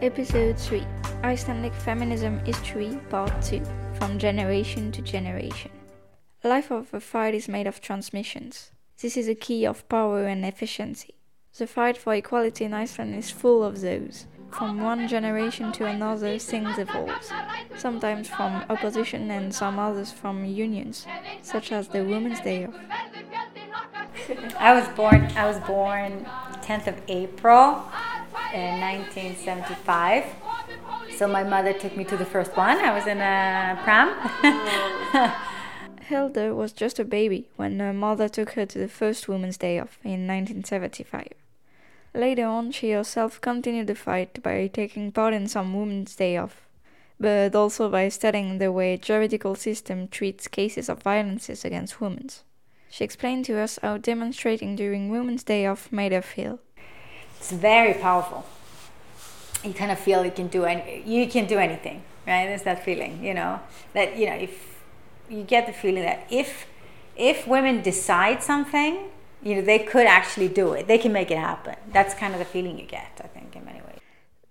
Episode 0.00 0.56
3 0.56 0.86
Icelandic 1.24 1.74
Feminism 1.74 2.38
History 2.44 3.00
Part 3.10 3.42
2 3.42 3.60
From 3.94 4.16
Generation 4.16 4.92
to 4.92 5.02
Generation. 5.02 5.72
Life 6.44 6.70
of 6.70 6.94
a 6.94 7.00
fight 7.00 7.34
is 7.34 7.48
made 7.48 7.66
of 7.66 7.80
transmissions. 7.80 8.70
This 9.02 9.16
is 9.16 9.26
a 9.26 9.34
key 9.34 9.66
of 9.66 9.88
power 9.88 10.24
and 10.26 10.44
efficiency. 10.44 11.16
The 11.56 11.66
fight 11.66 11.96
for 11.98 12.14
equality 12.14 12.64
in 12.64 12.74
Iceland 12.74 13.16
is 13.16 13.32
full 13.32 13.64
of 13.64 13.80
those. 13.80 14.28
From 14.52 14.80
one 14.80 15.08
generation 15.08 15.72
to 15.72 15.86
another, 15.86 16.38
things 16.38 16.78
evolve. 16.78 17.10
Sometimes 17.76 18.28
from 18.28 18.64
opposition 18.70 19.28
and 19.32 19.52
some 19.52 19.80
others 19.80 20.12
from 20.12 20.44
unions, 20.44 21.08
such 21.42 21.72
as 21.72 21.88
the 21.88 22.04
Women's 22.04 22.40
Day 22.40 22.66
Off. 22.66 22.76
I 24.60 24.74
was 24.74 24.88
born. 24.96 25.24
I 25.34 25.48
was 25.48 25.58
born 25.66 26.24
10th 26.62 26.86
of 26.86 27.02
April 27.08 27.82
in 28.54 28.80
1975. 28.80 30.24
So 31.16 31.26
my 31.26 31.44
mother 31.44 31.72
took 31.72 31.96
me 31.96 32.04
to 32.04 32.16
the 32.16 32.24
first 32.24 32.56
one. 32.56 32.78
I 32.78 32.94
was 32.94 33.06
in 33.06 33.20
a 33.20 33.78
pram. 33.82 34.14
Hilda 36.08 36.54
was 36.54 36.72
just 36.72 36.98
a 36.98 37.04
baby 37.04 37.48
when 37.56 37.78
her 37.80 37.92
mother 37.92 38.28
took 38.28 38.52
her 38.52 38.64
to 38.64 38.78
the 38.78 38.88
first 38.88 39.28
Women's 39.28 39.58
Day 39.58 39.78
Off 39.78 39.98
in 40.02 40.26
1975. 40.26 41.28
Later 42.14 42.46
on, 42.46 42.72
she 42.72 42.92
herself 42.92 43.40
continued 43.40 43.88
the 43.88 43.94
fight 43.94 44.42
by 44.42 44.66
taking 44.68 45.12
part 45.12 45.34
in 45.34 45.46
some 45.46 45.74
Women's 45.74 46.16
Day 46.16 46.36
Off, 46.38 46.66
but 47.20 47.54
also 47.54 47.90
by 47.90 48.08
studying 48.08 48.58
the 48.58 48.72
way 48.72 48.96
juridical 48.96 49.54
system 49.54 50.08
treats 50.08 50.48
cases 50.48 50.88
of 50.88 51.02
violences 51.02 51.64
against 51.64 52.00
women. 52.00 52.28
She 52.90 53.04
explained 53.04 53.44
to 53.44 53.58
us 53.58 53.78
how 53.82 53.98
demonstrating 53.98 54.76
during 54.76 55.10
Women's 55.10 55.44
Day 55.44 55.66
Off 55.66 55.92
made 55.92 56.12
her 56.12 56.22
feel. 56.22 56.60
It's 57.38 57.52
very 57.52 57.94
powerful. 57.94 58.44
You 59.64 59.74
kind 59.74 59.90
of 59.90 59.98
feel 59.98 60.24
you 60.24 60.30
can 60.30 60.48
do 60.48 60.64
any, 60.64 61.02
you 61.04 61.26
can 61.28 61.46
do 61.46 61.58
anything, 61.58 62.02
right? 62.26 62.46
There's 62.46 62.62
that 62.62 62.84
feeling, 62.84 63.24
you 63.24 63.34
know, 63.34 63.60
that 63.94 64.16
you 64.16 64.26
know 64.26 64.34
if 64.34 64.82
you 65.28 65.42
get 65.42 65.66
the 65.66 65.72
feeling 65.72 66.02
that 66.02 66.26
if 66.30 66.66
if 67.16 67.46
women 67.46 67.82
decide 67.82 68.42
something, 68.42 69.08
you 69.42 69.56
know, 69.56 69.62
they 69.62 69.80
could 69.80 70.06
actually 70.06 70.48
do 70.48 70.72
it. 70.72 70.86
They 70.86 70.98
can 70.98 71.12
make 71.12 71.30
it 71.30 71.38
happen. 71.38 71.76
That's 71.92 72.14
kind 72.14 72.32
of 72.32 72.38
the 72.38 72.44
feeling 72.44 72.78
you 72.78 72.86
get, 72.86 73.20
I 73.22 73.26
think, 73.26 73.56
in 73.56 73.64
many 73.64 73.80
ways. 73.80 73.98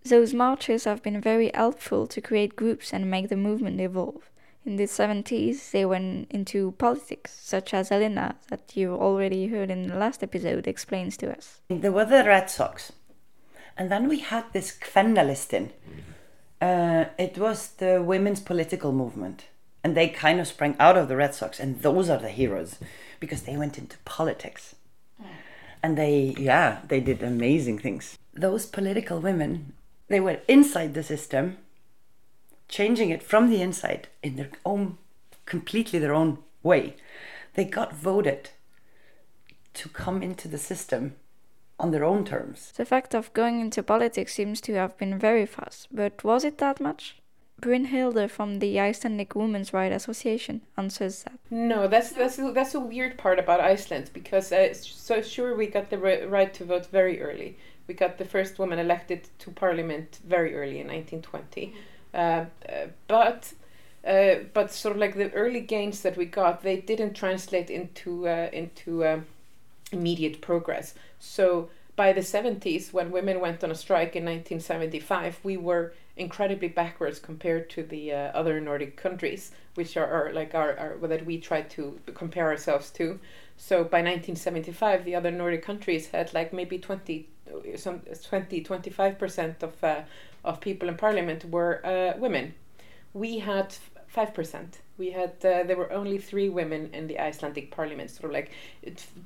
Those 0.03 0.33
marches 0.33 0.85
have 0.85 1.01
been 1.01 1.19
very 1.19 1.51
helpful 1.53 2.07
to 2.07 2.21
create 2.21 2.55
groups 2.55 2.93
and 2.93 3.09
make 3.09 3.29
the 3.29 3.35
movement 3.35 3.79
evolve. 3.81 4.29
In 4.67 4.75
the 4.75 4.83
70s, 4.83 5.71
they 5.71 5.85
went 5.85 6.29
into 6.29 6.73
politics, 6.73 7.31
such 7.41 7.73
as 7.73 7.89
Elena, 7.89 8.35
that 8.49 8.75
you 8.75 8.95
already 8.95 9.47
heard 9.47 9.71
in 9.71 9.87
the 9.87 9.95
last 9.95 10.21
episode, 10.21 10.67
explains 10.67 11.15
to 11.17 11.31
us. 11.31 11.61
There 11.69 11.93
were 11.93 12.03
the 12.03 12.25
Red 12.25 12.49
Sox. 12.49 12.91
And 13.77 13.89
then 13.89 14.09
we 14.09 14.19
had 14.19 14.43
this 14.51 14.77
Kvennalistinn. 14.77 15.69
Uh, 16.59 17.05
it 17.17 17.37
was 17.37 17.69
the 17.77 18.03
women's 18.03 18.41
political 18.41 18.91
movement. 18.91 19.45
And 19.85 19.95
they 19.95 20.09
kind 20.09 20.37
of 20.41 20.47
sprang 20.47 20.75
out 20.81 20.97
of 20.97 21.07
the 21.07 21.15
Red 21.15 21.33
Sox. 21.33 21.61
And 21.61 21.81
those 21.81 22.09
are 22.09 22.19
the 22.19 22.27
heroes 22.27 22.77
because 23.21 23.43
they 23.43 23.55
went 23.55 23.77
into 23.77 23.97
politics. 23.99 24.75
And 25.81 25.97
they, 25.97 26.35
yeah, 26.37 26.79
they 26.85 26.99
did 26.99 27.23
amazing 27.23 27.79
things. 27.79 28.17
Those 28.33 28.65
political 28.65 29.21
women, 29.21 29.71
they 30.09 30.19
were 30.19 30.41
inside 30.49 30.93
the 30.93 31.03
system 31.03 31.57
changing 32.67 33.09
it 33.09 33.23
from 33.23 33.49
the 33.49 33.61
inside 33.61 34.07
in 34.21 34.35
their 34.35 34.49
own 34.65 34.97
completely 35.45 35.99
their 35.99 36.13
own 36.13 36.37
way 36.63 36.95
they 37.53 37.63
got 37.63 37.93
voted 37.93 38.49
to 39.73 39.89
come 39.89 40.21
into 40.21 40.47
the 40.47 40.57
system 40.57 41.15
on 41.79 41.91
their 41.91 42.03
own 42.03 42.25
terms 42.25 42.73
The 42.75 42.85
fact 42.85 43.13
of 43.13 43.33
going 43.33 43.61
into 43.61 43.83
politics 43.83 44.33
seems 44.33 44.61
to 44.61 44.73
have 44.73 44.97
been 44.97 45.19
very 45.19 45.45
fast, 45.45 45.87
but 45.91 46.23
was 46.23 46.43
it 46.43 46.57
that 46.57 46.79
much? 46.79 47.15
Brynhilde 47.61 48.29
from 48.29 48.59
the 48.59 48.79
Icelandic 48.79 49.33
Women's 49.33 49.73
Right 49.73 49.91
Association 49.91 50.61
answers 50.77 51.23
that. 51.23 51.39
No, 51.49 51.87
that's 51.87 52.11
that's 52.11 52.37
that's 52.53 52.75
a 52.75 52.79
weird 52.79 53.17
part 53.17 53.39
about 53.39 53.59
Iceland 53.59 54.11
because 54.13 54.51
uh, 54.51 54.73
so 54.73 55.21
sure 55.21 55.55
we 55.55 55.65
got 55.65 55.89
the 55.89 55.97
right 55.97 56.53
to 56.53 56.65
vote 56.65 56.85
very 56.87 57.19
early. 57.19 57.57
We 57.87 57.95
got 57.95 58.17
the 58.19 58.25
first 58.25 58.59
woman 58.59 58.77
elected 58.77 59.29
to 59.39 59.49
parliament 59.49 60.19
very 60.23 60.55
early 60.55 60.79
in 60.79 60.87
1920, 60.87 61.65
uh, 61.65 61.69
uh, 61.69 61.71
but 62.17 63.53
uh, 64.07 64.35
but 64.53 64.71
sort 64.71 64.95
of 64.95 65.01
like 65.01 65.15
the 65.15 65.31
early 65.33 65.59
gains 65.59 66.01
that 66.01 66.17
we 66.17 66.25
got, 66.25 66.63
they 66.63 66.77
didn't 66.77 67.13
translate 67.13 67.69
into 67.69 68.27
uh, 68.27 68.49
into 68.51 69.05
um, 69.05 69.25
immediate 69.91 70.41
progress. 70.41 70.93
So 71.19 71.69
by 71.95 72.13
the 72.13 72.21
70s, 72.21 72.93
when 72.93 73.11
women 73.11 73.39
went 73.39 73.63
on 73.63 73.71
a 73.71 73.75
strike 73.75 74.15
in 74.15 74.23
1975, 74.23 75.39
we 75.43 75.57
were 75.57 75.93
incredibly 76.15 76.67
backwards 76.67 77.19
compared 77.19 77.69
to 77.71 77.83
the 77.83 78.13
uh, 78.13 78.17
other 78.33 78.59
Nordic 78.61 78.97
countries, 78.97 79.51
which 79.75 79.97
are, 79.97 80.05
are 80.05 80.31
like 80.33 80.55
our, 80.55 80.77
our 80.77 81.07
that 81.07 81.25
we 81.25 81.39
try 81.39 81.61
to 81.61 81.99
compare 82.13 82.47
ourselves 82.47 82.89
to. 82.91 83.19
So 83.57 83.77
by 83.83 83.99
1975, 83.99 85.05
the 85.05 85.15
other 85.15 85.31
Nordic 85.31 85.63
countries 85.63 86.09
had 86.09 86.33
like 86.33 86.53
maybe 86.53 86.77
20, 86.77 87.27
some 87.75 88.01
20, 88.23 88.61
25 88.61 89.19
percent 89.19 89.63
of 89.63 89.83
uh, 89.83 90.01
of 90.43 90.61
people 90.61 90.87
in 90.89 90.95
parliament 90.95 91.45
were 91.45 91.85
uh, 91.85 92.17
women. 92.19 92.53
We 93.13 93.39
had 93.39 93.73
five 94.07 94.33
percent. 94.33 94.79
We 94.97 95.11
had 95.11 95.33
uh, 95.45 95.63
there 95.63 95.77
were 95.77 95.91
only 95.91 96.17
three 96.17 96.49
women 96.49 96.89
in 96.93 97.07
the 97.07 97.19
Icelandic 97.19 97.71
parliament. 97.71 98.09
Sort 98.09 98.25
of 98.25 98.31
like 98.31 98.51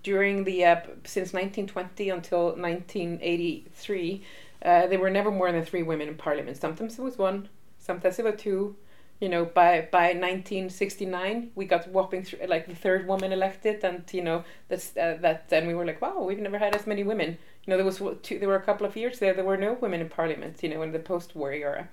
during 0.04 0.44
the 0.44 0.66
uh, 0.66 0.82
since 1.06 1.34
1920 1.34 2.10
until 2.10 2.44
1983, 2.56 4.24
uh, 4.64 4.88
there 4.88 5.00
were 5.00 5.10
never 5.10 5.32
more 5.32 5.52
than 5.52 5.64
three 5.64 5.84
women 5.84 6.10
in 6.10 6.16
parliament. 6.16 6.58
Sometimes 6.58 7.00
it 7.00 7.02
was 7.02 7.18
one, 7.18 7.48
sometimes 7.80 8.20
it 8.20 8.26
was 8.26 8.36
two. 8.38 8.76
You 9.20 9.30
know, 9.30 9.46
by 9.46 9.88
by 9.92 10.14
1969, 10.14 11.52
we 11.54 11.66
got 11.66 11.88
whopping 11.90 12.26
like 12.47 12.66
the 12.68 12.74
third 12.76 13.08
woman 13.08 13.32
elected, 13.32 13.84
and 13.84 14.03
you 14.12 14.24
know 14.24 14.44
that's 14.68 14.97
uh, 14.97 15.18
that. 15.22 15.47
Then 15.50 15.68
we 15.68 15.76
were 15.76 15.85
like, 15.85 16.02
wow, 16.02 16.24
we've 16.24 16.40
never 16.40 16.58
had 16.58 16.76
as 16.76 16.88
many 16.88 17.03
women. 17.03 17.38
You 17.66 17.72
know, 17.72 17.78
there 17.78 17.85
was 17.85 18.02
two, 18.23 18.40
there 18.40 18.49
were 18.49 18.55
a 18.55 18.63
couple 18.63 18.87
of 18.87 18.96
years 18.96 19.19
there 19.19 19.34
there 19.34 19.46
were 19.46 19.58
no 19.58 19.73
women 19.73 20.02
in 20.02 20.09
parliament. 20.09 20.61
You 20.61 20.69
know, 20.69 20.81
in 20.81 20.91
the 20.91 20.99
post-war 20.99 21.52
era, 21.53 21.90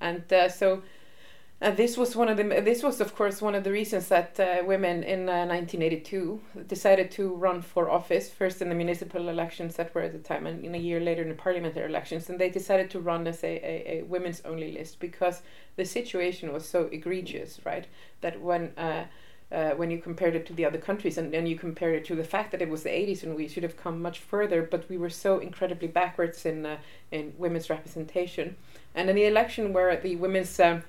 and 0.00 0.30
uh, 0.32 0.48
so 0.48 0.82
and 1.60 1.76
this 1.76 1.96
was 1.96 2.16
one 2.16 2.28
of 2.28 2.36
the 2.36 2.42
this 2.42 2.82
was 2.82 3.00
of 3.00 3.14
course 3.14 3.40
one 3.40 3.54
of 3.54 3.64
the 3.64 3.70
reasons 3.70 4.08
that 4.08 4.38
uh, 4.40 4.62
women 4.66 5.02
in 5.02 5.28
uh, 5.28 5.46
1982 5.46 6.40
decided 6.66 7.10
to 7.12 7.34
run 7.34 7.62
for 7.62 7.88
office 7.88 8.28
first 8.28 8.60
in 8.60 8.68
the 8.68 8.74
municipal 8.74 9.28
elections 9.28 9.76
that 9.76 9.94
were 9.94 10.02
at 10.02 10.12
the 10.12 10.18
time 10.18 10.46
and 10.46 10.64
in 10.64 10.74
a 10.74 10.78
year 10.78 11.00
later 11.00 11.22
in 11.22 11.28
the 11.28 11.34
parliamentary 11.34 11.86
elections 11.86 12.28
and 12.28 12.38
they 12.38 12.50
decided 12.50 12.90
to 12.90 13.00
run 13.00 13.26
as 13.26 13.42
a, 13.44 13.46
a, 13.46 13.98
a 13.98 14.02
women's 14.02 14.42
only 14.44 14.72
list 14.72 14.98
because 14.98 15.42
the 15.76 15.84
situation 15.84 16.52
was 16.52 16.68
so 16.68 16.88
egregious 16.92 17.60
right 17.64 17.86
that 18.20 18.40
when 18.40 18.72
uh, 19.54 19.70
when 19.76 19.90
you 19.90 19.98
compared 19.98 20.34
it 20.34 20.44
to 20.46 20.52
the 20.52 20.64
other 20.64 20.78
countries 20.78 21.16
and 21.16 21.32
then 21.32 21.46
you 21.46 21.56
compared 21.56 21.94
it 21.94 22.04
to 22.04 22.14
the 22.14 22.24
fact 22.24 22.50
that 22.50 22.60
it 22.60 22.68
was 22.68 22.82
the 22.82 22.90
80s 22.90 23.22
and 23.22 23.36
we 23.36 23.46
should 23.48 23.62
have 23.62 23.76
come 23.76 24.02
much 24.02 24.18
further 24.18 24.62
but 24.62 24.88
we 24.88 24.98
were 24.98 25.10
so 25.10 25.38
incredibly 25.38 25.88
backwards 25.88 26.44
in 26.44 26.66
uh, 26.66 26.76
in 27.10 27.32
women's 27.38 27.70
representation 27.70 28.56
and 28.94 29.08
in 29.08 29.16
the 29.16 29.26
election 29.26 29.72
where 29.72 29.96
the 29.96 30.16
women's 30.16 30.58
um, 30.60 30.82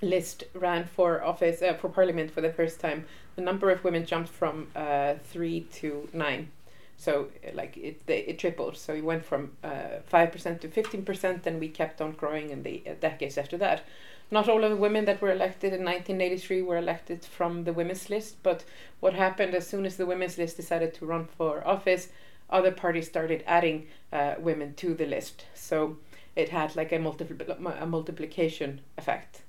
list 0.00 0.44
ran 0.54 0.84
for 0.84 1.22
office 1.22 1.62
uh, 1.62 1.74
for 1.74 1.88
parliament 1.88 2.30
for 2.30 2.40
the 2.40 2.52
first 2.52 2.80
time, 2.80 3.04
the 3.36 3.42
number 3.42 3.70
of 3.70 3.84
women 3.84 4.04
jumped 4.04 4.30
from 4.30 4.68
uh, 4.74 5.14
three 5.24 5.60
to 5.72 6.08
nine. 6.12 6.50
So 6.98 7.28
uh, 7.46 7.52
like 7.54 7.76
it 7.78 8.06
they, 8.06 8.18
it 8.20 8.38
tripled. 8.38 8.76
So 8.76 8.92
it 8.92 9.04
went 9.04 9.24
from 9.24 9.52
five 10.06 10.32
percent 10.32 10.60
to 10.60 10.68
fifteen 10.68 11.04
percent, 11.04 11.46
and 11.46 11.58
we 11.58 11.68
kept 11.68 12.00
on 12.02 12.12
growing 12.12 12.50
in 12.50 12.62
the 12.62 12.82
uh, 12.86 12.94
decades 13.00 13.38
after 13.38 13.56
that. 13.58 13.84
Not 14.30 14.48
all 14.48 14.62
of 14.62 14.70
the 14.70 14.76
women 14.76 15.06
that 15.06 15.22
were 15.22 15.32
elected 15.32 15.72
in 15.72 15.84
1983 15.84 16.60
were 16.60 16.76
elected 16.76 17.24
from 17.24 17.64
the 17.64 17.72
women's 17.72 18.10
list, 18.10 18.42
but 18.42 18.62
what 19.00 19.14
happened 19.14 19.54
as 19.54 19.66
soon 19.66 19.86
as 19.86 19.96
the 19.96 20.04
women's 20.04 20.36
list 20.36 20.58
decided 20.58 20.92
to 20.94 21.06
run 21.06 21.24
for 21.24 21.66
office, 21.66 22.10
other 22.50 22.70
parties 22.70 23.06
started 23.06 23.42
adding 23.46 23.86
uh, 24.12 24.34
women 24.38 24.74
to 24.74 24.92
the 24.92 25.06
list. 25.06 25.46
So 25.54 25.96
it 26.36 26.50
had 26.50 26.76
like 26.76 26.92
a, 26.92 26.98
multipl- 26.98 27.80
a 27.80 27.86
multiplication 27.86 28.82
effect. 28.98 29.42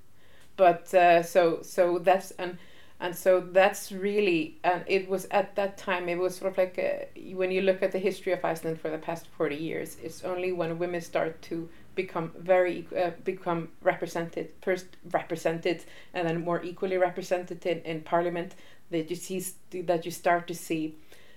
But 0.55 0.93
uh, 0.93 1.23
so 1.23 1.61
so 1.61 1.99
that's 1.99 2.31
and 2.31 2.57
and 2.99 3.15
so 3.15 3.39
that's 3.39 3.91
really 3.91 4.57
and 4.63 4.83
it 4.87 5.09
was 5.09 5.25
at 5.31 5.55
that 5.55 5.77
time 5.77 6.09
it 6.09 6.17
was 6.17 6.35
sort 6.35 6.51
of 6.51 6.57
like 6.57 6.77
a, 6.77 7.07
when 7.33 7.51
you 7.51 7.61
look 7.61 7.81
at 7.81 7.91
the 7.91 7.99
history 7.99 8.33
of 8.33 8.43
Iceland 8.43 8.79
for 8.79 8.89
the 8.89 8.97
past 8.97 9.27
forty 9.27 9.55
years, 9.55 9.97
it's 10.03 10.23
only 10.23 10.51
when 10.51 10.79
women 10.79 11.01
start 11.01 11.41
to 11.43 11.69
become 11.95 12.31
very 12.37 12.87
uh, 12.97 13.11
become 13.23 13.69
represented 13.81 14.51
first 14.61 14.85
represented 15.11 15.83
and 16.13 16.27
then 16.27 16.41
more 16.41 16.63
equally 16.63 16.97
represented 16.97 17.65
in, 17.65 17.79
in 17.81 18.01
parliament 18.01 18.55
that 18.91 19.09
you 19.09 19.15
see 19.15 19.43
that 19.81 20.05
you 20.05 20.11
start 20.11 20.47
to 20.47 20.55
see 20.55 20.95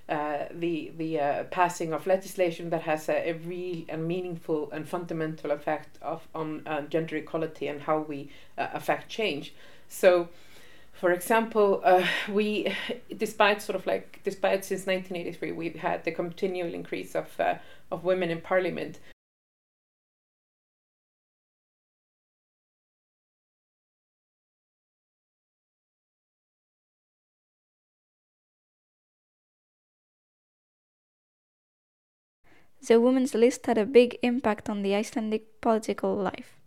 uh, 0.09 0.47
the 0.53 0.93
the 0.97 1.21
uh, 1.21 1.45
passing 1.45 1.93
of 1.93 2.07
legislation 2.07 2.71
that 2.71 2.83
has 2.83 3.09
a, 3.09 3.31
a, 3.31 3.33
real 3.35 3.85
and 3.89 4.07
meaningful 4.07 4.71
and 4.73 4.89
fundamental 4.89 5.51
effect 5.53 5.97
of 6.03 6.27
on 6.35 6.63
uh, 6.67 6.83
gender 6.83 7.17
equality 7.17 7.69
and 7.69 7.81
how 7.83 7.99
we 8.01 8.29
uh, 8.59 8.67
affect 8.73 9.09
change. 9.09 9.55
So, 9.89 10.29
for 10.93 11.13
example, 11.13 11.81
uh, 11.85 12.07
we, 12.31 12.75
despite 13.17 13.63
sort 13.63 13.77
of 13.77 13.87
like 13.87 14.21
despite 14.25 14.65
since 14.65 14.87
1983, 14.87 15.53
we've 15.53 15.77
had 15.77 16.05
the 16.05 16.13
continual 16.13 16.75
increase 16.75 17.15
of 17.15 17.29
uh, 17.41 17.57
of 17.91 18.05
women 18.05 18.31
in 18.31 18.41
parliament. 18.41 18.99
the 32.87 33.01
women's 33.01 33.35
list 33.35 33.67
had 33.67 33.79
a 33.79 33.87
big 33.87 34.19
impact 34.23 34.69
on 34.69 34.83
the 34.83 34.95
Icelandic 34.95 35.61
political 35.61 36.15
life. 36.15 36.59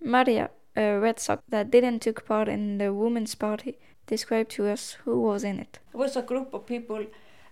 Maria, 0.00 0.50
a 0.76 0.98
Red 0.98 1.20
Sox 1.20 1.42
that 1.48 1.70
didn't 1.70 2.00
take 2.00 2.24
part 2.24 2.48
in 2.48 2.78
the 2.78 2.92
Women's 2.92 3.34
Party, 3.34 3.78
described 4.06 4.50
to 4.52 4.66
us 4.66 4.92
who 5.04 5.20
was 5.20 5.44
in 5.44 5.58
it. 5.58 5.78
It 5.92 5.96
was 5.96 6.16
a 6.16 6.22
group 6.22 6.52
of 6.52 6.66
people, 6.66 7.06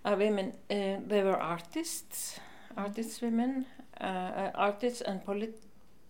uh, 0.05 0.15
women, 0.17 0.53
uh, 0.69 0.99
they 1.07 1.23
were 1.23 1.39
artists, 1.39 2.39
artists 2.75 3.21
women, 3.21 3.65
uh, 3.99 4.03
uh 4.03 4.51
artists 4.55 5.01
and 5.01 5.23
polit 5.23 5.59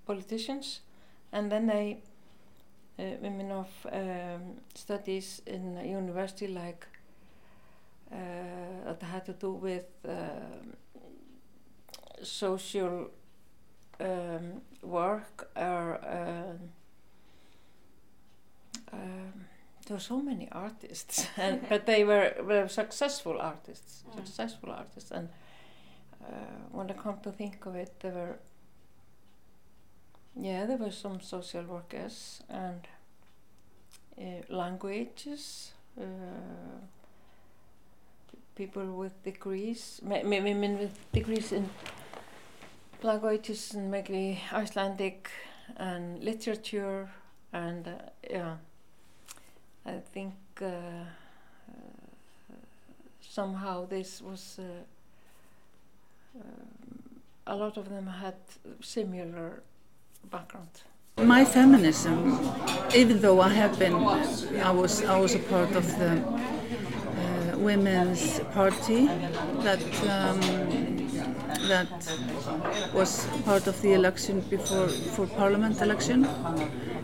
politicians, 0.06 0.82
and 1.32 1.52
then 1.52 1.68
they, 1.68 2.02
uh, 3.00 3.04
women 3.22 3.52
of 3.52 3.70
um, 3.92 4.62
studies 4.74 5.42
in 5.46 5.78
university 5.86 6.48
like 6.48 6.88
uh, 8.12 8.16
that 8.86 9.02
had 9.02 9.26
to 9.26 9.34
do 9.34 9.52
with 9.52 9.86
um, 10.08 10.74
social 12.22 13.10
um, 14.00 14.62
work 14.82 15.50
or 15.56 16.00
um, 18.94 19.46
there 19.86 19.98
were 19.98 20.02
so 20.02 20.22
many 20.22 20.48
artists 20.52 21.28
and 21.38 21.62
but 21.70 21.86
they 21.86 22.04
were, 22.04 22.34
were 22.44 22.68
successful 22.68 23.40
artists 23.40 24.04
mm. 24.10 24.16
successful 24.16 24.72
artists 24.72 25.12
and 25.12 25.30
uh, 26.24 26.58
when 26.72 26.90
I 26.90 26.94
come 26.94 27.18
to 27.24 27.32
think 27.32 27.66
of 27.66 27.76
it 27.76 28.00
there 28.00 28.14
were 28.14 28.36
yeah 30.36 30.66
there 30.66 30.78
were 30.78 30.92
some 30.92 31.22
social 31.22 31.64
workers 31.64 32.42
and 32.50 32.88
uh, 34.18 34.54
languages 34.54 35.74
uh, 36.00 36.04
people 38.56 38.86
with 38.94 39.24
degrees 39.24 40.00
women 40.04 40.78
with 40.80 41.12
degrees 41.12 41.52
in 41.52 41.70
languages 43.02 43.74
and 43.74 43.92
maybe 43.92 44.40
Icelandic 44.52 45.30
and 45.78 46.24
literature 46.24 47.10
and 47.52 47.88
uh, 47.88 47.92
yeah 48.30 48.56
I 49.86 50.00
think 50.14 50.34
uh, 50.62 51.04
somehow 53.22 53.86
this 53.86 54.22
was 54.22 54.60
uh, 54.60 54.64
um, 56.40 57.22
a 57.48 57.56
lot 57.56 57.78
of 57.78 57.90
them 57.90 58.08
had 58.08 58.36
similar 58.82 59.62
background. 60.32 60.70
My 61.18 61.44
feminism, 61.46 62.40
even 62.96 63.20
though 63.22 63.42
I 63.42 63.50
have 63.50 63.78
been, 63.78 63.96
I 63.96 64.72
was 64.72 65.04
I 65.04 65.20
was 65.20 65.36
a 65.36 65.40
part 65.40 65.76
of 65.76 65.86
the 66.00 66.12
uh, 66.18 67.58
women's 67.58 68.40
party 68.54 69.06
that 69.66 69.84
um, 70.10 70.40
that 71.68 71.92
was 72.94 73.28
part 73.46 73.68
of 73.68 73.82
the 73.82 73.94
election 73.94 74.42
before 74.50 74.88
for 74.88 75.28
parliament 75.28 75.82
election 75.82 76.26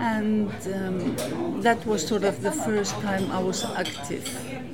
and 0.00 0.50
um, 0.74 1.62
that 1.62 1.84
was 1.86 2.06
sort 2.06 2.24
of 2.24 2.42
the 2.42 2.50
first 2.50 2.94
time 3.00 3.30
I 3.30 3.38
was 3.38 3.64
active 3.64 4.26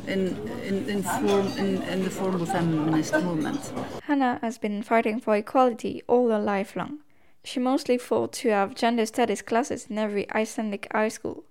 in, 0.09 0.37
in, 0.65 0.89
in, 0.89 1.03
form, 1.03 1.47
in, 1.59 1.83
in 1.83 2.05
the 2.05 2.11
formal 2.11 2.47
feminist 2.47 3.13
movement. 3.15 3.73
Hanna 4.05 4.39
has 4.43 4.59
been 4.59 4.83
fighting 4.83 5.21
for 5.21 5.37
equality 5.37 6.03
all 6.07 6.31
her 6.31 6.39
life 6.39 6.75
long. 6.75 7.01
She 7.45 7.61
mostly 7.61 7.99
fought 7.99 8.33
to 8.33 8.51
have 8.51 8.75
gender 8.75 9.07
studies 9.07 9.43
classes 9.43 9.87
in 9.89 9.99
every 9.99 10.31
Icelandic 10.33 10.89
high 10.93 11.09
school. 11.09 11.45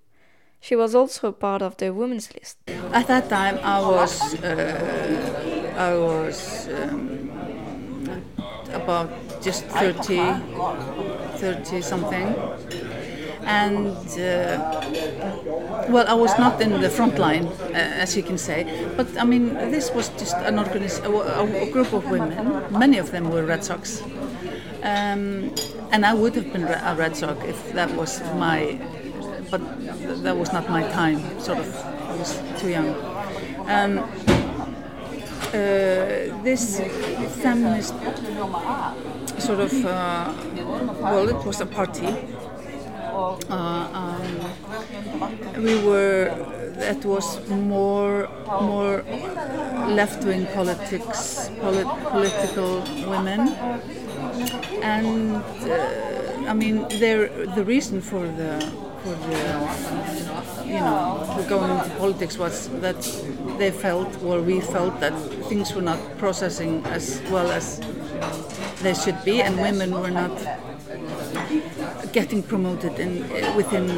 She 0.60 0.76
was 0.76 0.94
also 0.94 1.32
part 1.32 1.62
of 1.62 1.76
the 1.78 1.92
women's 1.92 2.32
list. 2.34 2.58
At 2.92 3.06
that 3.06 3.30
time, 3.30 3.58
I 3.62 3.80
was 3.80 4.34
uh, 4.34 5.39
I 5.80 5.96
was 5.96 6.68
um, 6.68 7.30
about 8.74 9.08
just 9.40 9.64
30, 9.64 10.20
30 11.38 11.80
something, 11.80 12.34
and 13.44 13.96
uh, 14.20 15.86
well, 15.88 16.06
I 16.06 16.12
was 16.12 16.38
not 16.38 16.60
in 16.60 16.82
the 16.82 16.90
front 16.90 17.18
line, 17.18 17.46
uh, 17.46 18.02
as 18.04 18.14
you 18.14 18.22
can 18.22 18.36
say, 18.36 18.92
but 18.94 19.06
I 19.16 19.24
mean, 19.24 19.54
this 19.54 19.90
was 19.92 20.10
just 20.10 20.36
an 20.36 20.58
a, 20.58 20.64
a 20.64 21.70
group 21.70 21.94
of 21.94 22.10
women. 22.10 22.62
Many 22.78 22.98
of 22.98 23.10
them 23.10 23.30
were 23.30 23.46
Red 23.46 23.64
Sox. 23.64 24.02
Um, 24.82 25.54
and 25.92 26.04
I 26.04 26.12
would 26.12 26.34
have 26.34 26.52
been 26.52 26.64
a 26.64 26.94
Red 26.94 27.16
Sox 27.16 27.42
if 27.44 27.72
that 27.72 27.90
was 27.96 28.20
my 28.34 28.78
but 29.50 29.62
that 30.24 30.36
was 30.36 30.52
not 30.52 30.68
my 30.68 30.82
time. 30.92 31.40
Sort 31.40 31.58
of, 31.58 31.74
I 31.74 32.16
was 32.16 32.38
too 32.60 32.68
young. 32.68 32.94
Um, 33.66 34.39
this 35.52 36.80
feminist 37.42 37.94
sort 39.38 39.60
of 39.60 39.72
uh, 39.84 40.32
well, 41.00 41.28
it 41.28 41.44
was 41.46 41.60
a 41.60 41.66
party. 41.66 42.06
Uh, 43.50 43.88
um, 43.92 45.62
we 45.62 45.82
were 45.84 46.30
that 46.76 47.04
was 47.04 47.48
more 47.50 48.28
more 48.60 49.02
left-wing 49.88 50.46
politics, 50.54 51.50
polit- 51.60 52.02
political 52.10 52.80
women, 53.10 53.40
and 54.82 55.36
uh, 55.36 56.50
I 56.50 56.54
mean, 56.54 56.76
the 57.56 57.64
reason 57.66 58.00
for 58.00 58.26
the 58.26 58.60
for 59.02 59.14
the, 59.28 60.19
you 60.70 60.80
know, 60.80 61.46
going 61.48 61.70
into 61.70 61.90
politics 61.96 62.38
was 62.38 62.68
that 62.80 63.00
they 63.58 63.70
felt, 63.70 64.22
or 64.22 64.40
we 64.40 64.60
felt, 64.60 65.00
that 65.00 65.14
things 65.48 65.74
were 65.74 65.82
not 65.82 65.98
processing 66.18 66.84
as 66.86 67.20
well 67.30 67.50
as 67.50 67.80
they 68.82 68.94
should 68.94 69.22
be, 69.24 69.42
and 69.42 69.56
women 69.60 69.90
were 69.92 70.10
not 70.10 70.32
getting 72.12 72.42
promoted 72.42 72.98
in 72.98 73.20
within 73.56 73.90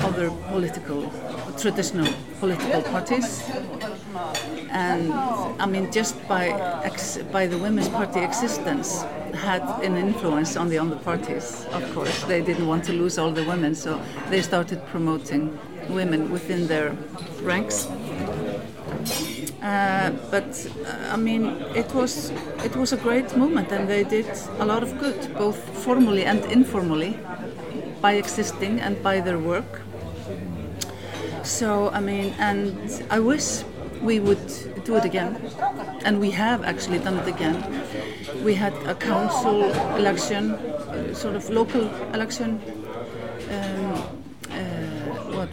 other 0.00 0.30
political, 0.48 1.10
traditional 1.56 2.12
political 2.40 2.82
parties. 2.82 3.42
And 4.70 5.12
I 5.12 5.66
mean, 5.66 5.90
just 5.90 6.14
by 6.28 6.52
by 7.32 7.46
the 7.46 7.58
Women's 7.58 7.88
Party 7.88 8.20
existence, 8.20 9.02
had 9.34 9.62
an 9.82 9.96
influence 9.96 10.56
on 10.56 10.68
the 10.68 10.78
other 10.78 10.96
parties. 10.96 11.66
Of 11.72 11.94
course, 11.94 12.24
they 12.24 12.42
didn't 12.42 12.66
want 12.66 12.84
to 12.84 12.92
lose 12.92 13.18
all 13.18 13.30
the 13.30 13.44
women, 13.44 13.74
so 13.74 14.00
they 14.30 14.42
started 14.42 14.84
promoting 14.86 15.58
women 15.88 16.30
within 16.30 16.66
their 16.66 16.96
ranks. 17.42 17.88
Uh, 19.62 20.10
but 20.30 20.70
uh, 20.86 21.14
I 21.14 21.16
mean, 21.16 21.46
it 21.74 21.92
was 21.94 22.30
it 22.64 22.76
was 22.76 22.92
a 22.92 22.96
great 22.96 23.36
movement, 23.36 23.72
and 23.72 23.88
they 23.88 24.04
did 24.04 24.26
a 24.58 24.64
lot 24.64 24.82
of 24.82 24.98
good, 24.98 25.34
both 25.34 25.58
formally 25.84 26.24
and 26.24 26.44
informally, 26.46 27.18
by 28.00 28.12
existing 28.12 28.80
and 28.80 29.02
by 29.02 29.20
their 29.20 29.38
work. 29.38 29.82
So 31.42 31.90
I 31.90 32.00
mean, 32.00 32.34
and 32.38 32.78
I 33.10 33.18
wish 33.18 33.64
we 34.00 34.20
would 34.20 34.84
do 34.84 34.96
it 34.96 35.04
again, 35.04 35.36
and 36.04 36.20
we 36.20 36.30
have 36.30 36.62
actually 36.62 36.98
done 37.00 37.16
it 37.18 37.26
again. 37.26 37.56
We 38.44 38.54
had 38.54 38.72
a 38.86 38.94
council 38.94 39.64
election, 39.96 40.52
uh, 40.52 41.14
sort 41.14 41.34
of 41.34 41.50
local 41.50 41.88
election. 42.14 42.60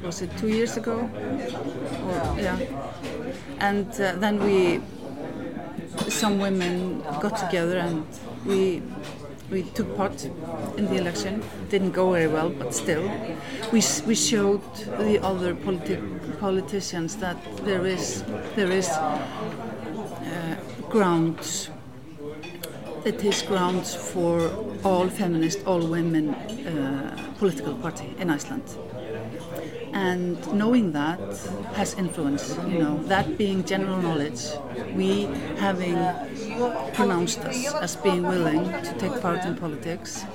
Was 0.05 0.21
it? 0.21 0.38
Two 0.38 0.50
years 0.50 0.77
ago, 0.77 1.09
or 2.07 2.39
yeah, 2.39 2.59
and 3.59 3.89
uh, 4.00 4.15
then 4.17 4.39
we, 4.39 4.79
some 6.09 6.38
women 6.38 7.01
got 7.19 7.38
together 7.38 7.79
and 7.79 8.05
we 8.45 8.83
we 9.50 9.63
took 9.63 9.97
part 9.97 10.25
in 10.77 10.85
the 10.85 10.97
election. 10.97 11.41
Didn't 11.69 11.91
go 11.93 12.12
very 12.12 12.27
well, 12.27 12.51
but 12.51 12.75
still, 12.75 13.09
we 13.74 13.81
we 14.05 14.13
showed 14.13 14.62
the 15.00 15.19
other 15.24 15.55
politi 15.55 15.97
politicians 16.39 17.15
that 17.15 17.38
there 17.65 17.88
is 17.88 18.24
there 18.55 18.71
is 18.71 18.88
uh, 18.89 19.17
grounds. 20.89 21.69
It 23.05 23.24
is 23.24 23.41
grounds 23.41 23.95
for 23.95 24.51
all 24.83 25.09
feminist, 25.09 25.65
all 25.65 25.88
women 25.88 26.29
uh, 26.29 27.33
political 27.39 27.74
party 27.74 28.13
in 28.19 28.29
Iceland 28.29 28.63
and 29.95 30.35
knowing 30.53 30.91
that 30.91 31.19
has 31.73 31.93
influence 31.95 32.55
you 32.67 32.79
know. 32.79 33.01
That 33.05 33.37
being 33.37 33.63
general 33.63 33.97
knowledge 34.01 34.41
we 34.93 35.23
having 35.57 35.97
pronounced 36.93 37.39
us 37.39 37.73
as 37.75 37.95
being 37.95 38.23
willing 38.23 38.63
to 38.87 38.91
take 38.99 39.19
part 39.21 39.45
in 39.45 39.55
politics 39.55 40.25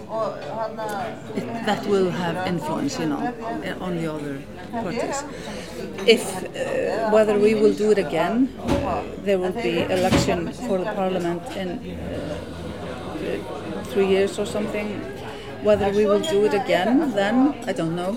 it, 1.37 1.47
that 1.69 1.87
will 1.87 2.11
have 2.11 2.47
influence 2.47 2.99
you 2.99 3.07
know 3.07 3.23
on 3.81 3.97
the 3.97 4.13
other 4.13 4.43
parties. 4.73 5.23
If 6.07 6.23
uh, 6.57 7.11
whether 7.11 7.39
we 7.39 7.55
will 7.55 7.75
do 7.75 7.91
it 7.91 7.99
again 7.99 8.49
there 9.25 9.39
will 9.39 9.53
be 9.53 9.81
election 9.83 10.53
for 10.53 10.79
the 10.79 10.91
parliament 11.01 11.43
in 11.57 11.69
uh, 11.69 12.39
three 13.93 14.07
years 14.07 14.39
or 14.39 14.47
something 14.47 14.89
whether 15.63 15.91
we 15.91 16.07
will 16.07 16.21
do 16.21 16.45
it 16.45 16.55
again 16.55 17.13
then, 17.13 17.55
I 17.67 17.73
don't 17.73 17.95
know. 17.95 18.15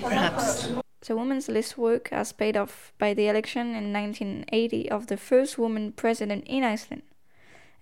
Perhaps. 0.00 0.68
The 1.00 1.16
Women's 1.16 1.48
List 1.48 1.78
work 1.78 2.10
has 2.10 2.32
paid 2.32 2.56
off 2.56 2.92
by 2.98 3.14
the 3.14 3.28
election 3.28 3.74
in 3.74 3.92
1980 3.92 4.90
of 4.90 5.06
the 5.06 5.16
first 5.16 5.56
woman 5.56 5.92
president 5.92 6.44
in 6.46 6.64
Iceland. 6.64 7.02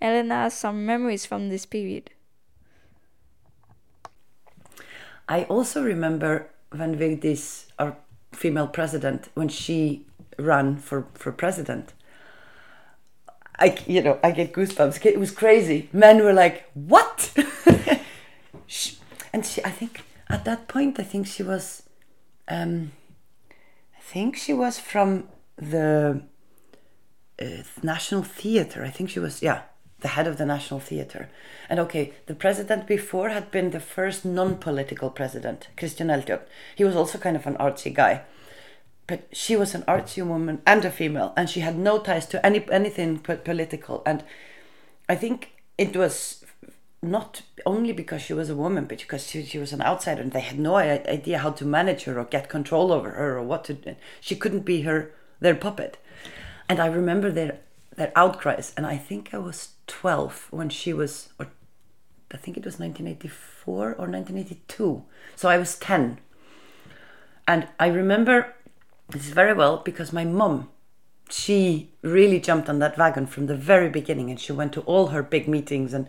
Elena 0.01 0.35
has 0.43 0.55
some 0.55 0.85
memories 0.87 1.27
from 1.27 1.49
this 1.49 1.67
period. 1.67 2.11
I 5.29 5.45
also 5.45 5.83
remember 5.83 6.51
when 6.71 6.97
Vigdis, 6.97 7.67
our 7.79 7.97
female 8.33 8.69
president, 8.69 9.29
when 9.35 9.49
she 9.49 10.07
ran 10.39 10.77
for, 10.77 11.07
for 11.15 11.33
president. 11.33 11.95
I, 13.59 13.77
you 13.87 14.03
know, 14.03 14.21
I 14.23 14.31
get 14.31 14.53
goosebumps. 14.53 15.05
It 15.05 15.19
was 15.19 15.31
crazy. 15.31 15.89
Men 15.93 16.23
were 16.23 16.35
like, 16.35 16.71
"What?" 16.75 17.33
and 19.37 19.45
she, 19.45 19.63
I 19.67 19.71
think 19.71 20.03
at 20.31 20.47
that 20.47 20.67
point, 20.67 20.99
I 20.99 21.03
think 21.03 21.27
she 21.27 21.43
was, 21.43 21.83
um, 22.49 22.93
I 23.95 24.01
think 24.01 24.35
she 24.35 24.55
was 24.55 24.79
from 24.79 25.29
the 25.59 26.23
uh, 27.39 27.45
National 27.83 28.23
Theatre. 28.23 28.83
I 28.83 28.89
think 28.89 29.11
she 29.11 29.21
was, 29.21 29.43
yeah, 29.43 29.65
the 30.01 30.09
head 30.09 30.27
of 30.27 30.39
the 30.39 30.47
National 30.47 30.81
Theatre. 30.81 31.29
And 31.69 31.79
okay, 31.81 32.15
the 32.25 32.35
president 32.35 32.87
before 32.87 33.29
had 33.29 33.51
been 33.51 33.73
the 33.73 33.79
first 33.95 34.25
non-political 34.25 35.11
president, 35.11 35.69
Kristján 35.77 36.11
Eldjárn. 36.11 36.41
He 36.75 36.85
was 36.85 36.97
also 36.97 37.19
kind 37.19 37.37
of 37.37 37.47
an 37.47 37.57
artsy 37.57 37.93
guy. 37.93 38.23
But 39.07 39.29
she 39.33 39.55
was 39.55 39.75
an 39.75 39.83
artsy 39.83 40.27
woman 40.27 40.63
and 40.67 40.83
a 40.83 40.91
female, 40.91 41.35
and 41.37 41.51
she 41.51 41.61
had 41.61 41.77
no 41.77 41.99
ties 41.99 42.25
to 42.29 42.45
any 42.45 42.67
anything 42.73 43.21
but 43.23 43.45
political. 43.45 44.03
And 44.07 44.25
I 45.11 45.15
think 45.15 45.53
it 45.77 45.95
was 45.95 46.46
not 47.07 47.43
only 47.65 47.93
because 47.93 48.23
she 48.23 48.33
was 48.33 48.51
a 48.51 48.57
woman, 48.57 48.85
but 48.85 48.99
because 48.99 49.27
she, 49.27 49.45
she 49.45 49.59
was 49.59 49.73
an 49.73 49.83
outsider 49.83 50.23
and 50.23 50.33
they 50.33 50.41
had 50.41 50.59
no 50.59 50.77
idea 50.77 51.39
how 51.39 51.51
to 51.51 51.65
manage 51.65 52.05
her 52.05 52.19
or 52.19 52.25
get 52.25 52.49
control 52.49 52.93
over 52.93 53.11
her 53.11 53.39
or 53.39 53.43
what 53.43 53.65
to 53.65 53.75
do. 53.75 53.97
She 54.21 54.37
couldn't 54.37 54.65
be 54.65 54.83
her 54.83 55.13
their 55.41 55.55
puppet. 55.55 55.99
And 56.69 56.81
I 56.81 56.87
remember 56.87 57.31
their 57.31 57.61
their 57.97 58.13
outcries. 58.15 58.73
And 58.77 58.87
I 58.87 58.97
think 58.97 59.31
I 59.33 59.39
was 59.39 59.71
12 59.87 60.49
when 60.51 60.69
she 60.69 60.93
was, 60.93 61.31
or 61.39 61.49
I 62.33 62.37
think 62.37 62.57
it 62.57 62.65
was 62.65 62.79
1984 62.79 63.75
or 63.75 64.07
1982. 64.07 65.03
So 65.35 65.49
I 65.49 65.59
was 65.59 65.79
10. 65.79 66.19
And 67.49 67.69
I 67.81 67.89
remember 67.89 68.55
this 69.09 69.27
very 69.29 69.55
well 69.55 69.79
because 69.79 70.13
my 70.13 70.25
mom, 70.25 70.69
she 71.31 71.91
really 72.03 72.41
jumped 72.41 72.69
on 72.69 72.79
that 72.79 72.99
wagon 72.99 73.27
from 73.27 73.47
the 73.47 73.57
very 73.57 73.89
beginning 73.89 74.31
and 74.31 74.39
she 74.39 74.53
went 74.53 74.73
to 74.75 74.81
all 74.83 75.09
her 75.09 75.23
big 75.23 75.49
meetings 75.49 75.93
and 75.95 76.09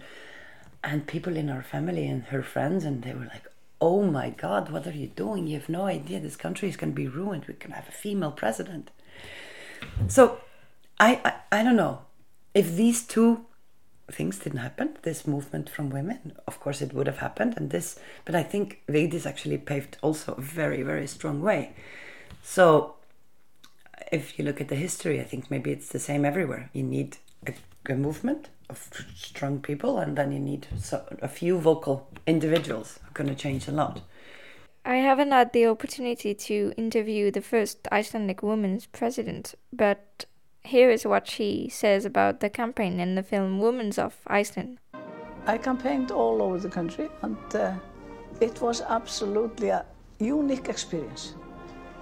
and 0.84 1.08
people 1.08 1.36
in 1.36 1.50
our 1.50 1.64
family 1.64 2.08
and 2.08 2.24
her 2.26 2.44
friends 2.44 2.84
and 2.84 3.04
they 3.04 3.14
were 3.14 3.26
like 3.26 3.48
oh 3.80 4.04
my 4.04 4.30
god 4.30 4.72
what 4.72 4.88
are 4.88 4.92
you 4.92 5.08
doing? 5.08 5.48
You 5.48 5.60
have 5.60 5.70
no 5.70 5.84
idea. 5.84 6.20
This 6.20 6.36
country 6.36 6.70
is 6.70 6.78
going 6.78 6.92
to 6.94 6.96
be 6.96 7.08
ruined. 7.08 7.46
We 7.48 7.54
can 7.54 7.72
have 7.72 7.88
a 7.88 7.92
female 7.92 8.32
president. 8.32 8.90
So 10.08 10.40
I, 11.00 11.22
I 11.24 11.60
i 11.60 11.64
don't 11.64 11.76
know. 11.76 12.02
If 12.54 12.76
these 12.76 13.06
two 13.06 13.46
things 14.12 14.40
didn't 14.40 14.60
happen 14.60 14.98
this 15.02 15.28
movement 15.28 15.70
from 15.70 15.90
women 15.90 16.32
of 16.48 16.62
course 16.62 16.82
it 16.82 16.94
would 16.94 17.08
have 17.08 17.18
happened 17.18 17.54
and 17.58 17.72
this 17.72 18.00
but 18.24 18.34
i 18.34 18.42
think 18.42 18.82
Vigdis 18.88 19.26
actually 19.26 19.58
paved 19.58 19.98
also 20.02 20.34
a 20.34 20.42
very 20.42 20.82
very 20.82 21.08
strong 21.08 21.42
way. 21.42 21.74
So 22.42 22.96
if 24.12 24.40
you 24.40 24.46
look 24.46 24.62
at 24.62 24.70
the 24.70 24.76
history 24.76 25.20
i 25.20 25.24
think 25.24 25.52
maybe 25.52 25.72
it's 25.72 25.90
the 25.90 26.00
same 26.00 26.26
everywhere. 26.26 26.70
You 26.74 26.84
need 26.84 27.18
a, 27.48 27.94
a 27.94 27.96
movement 27.96 28.50
of 28.70 28.89
strong 29.16 29.60
people, 29.60 29.98
and 29.98 30.18
then 30.18 30.32
you 30.32 30.39
need 30.39 30.68
so, 30.77 31.04
a 31.22 31.27
few 31.27 31.58
vocal 31.58 32.08
individuals 32.25 33.00
who 33.01 33.10
are 33.10 33.13
going 33.13 33.30
to 33.30 33.36
change 33.36 33.68
a 33.68 33.72
lot. 33.72 34.01
I 34.86 34.98
haven't 34.98 35.32
had 35.32 35.51
the 35.51 35.68
opportunity 35.68 36.34
to 36.34 36.74
interview 36.77 37.32
the 37.32 37.42
first 37.42 37.88
Icelandic 37.92 38.42
woman's 38.42 38.86
president, 38.86 39.56
but 39.74 40.25
here 40.63 40.89
is 40.89 41.06
what 41.06 41.27
she 41.27 41.70
says 41.70 42.06
about 42.06 42.39
the 42.39 42.50
campaign 42.50 43.00
in 43.00 43.16
the 43.16 43.24
film 43.24 43.60
Women 43.60 43.92
of 43.98 44.16
Iceland. 44.27 44.80
I 45.46 45.58
campaigned 45.58 46.12
all 46.12 46.42
over 46.42 46.60
the 46.60 46.70
country, 46.70 47.10
and 47.22 47.38
uh, 47.56 47.74
it 48.42 48.62
was 48.62 48.82
absolutely 48.82 49.70
a 49.70 49.86
unique 50.20 50.70
experience. 50.70 51.36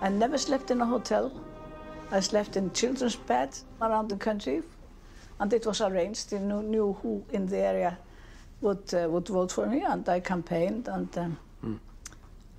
I 0.01 0.09
never 0.09 0.37
slept 0.37 0.71
in 0.71 0.81
a 0.81 0.85
hotel. 0.85 1.31
I 2.11 2.19
slept 2.19 2.57
in 2.57 2.71
children's 2.71 3.15
beds 3.15 3.65
around 3.81 4.09
the 4.09 4.17
country 4.17 4.61
and 5.39 5.53
it 5.53 5.65
was 5.65 5.81
arranged. 5.81 6.31
You 6.31 6.39
knew, 6.39 6.63
knew 6.63 6.93
who 7.01 7.23
in 7.31 7.45
the 7.47 7.57
area 7.57 7.97
would 8.61 8.93
uh, 8.93 9.07
would 9.09 9.27
vote 9.27 9.51
for 9.51 9.65
me, 9.65 9.83
and 9.83 10.07
I 10.07 10.19
campaigned, 10.19 10.87
and 10.87 11.17
um, 11.17 11.37
mm. 11.63 11.79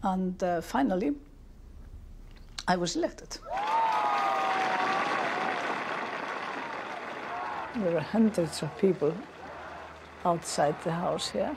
and 0.02 0.42
uh, 0.42 0.61
finally, 0.61 1.14
I 2.68 2.76
was 2.76 2.97
elected. 2.97 3.38
There 7.76 7.92
were 7.92 8.00
hundreds 8.00 8.62
of 8.62 8.76
people 8.78 9.12
outside 10.25 10.75
the 10.83 10.92
house 10.92 11.28
here. 11.28 11.54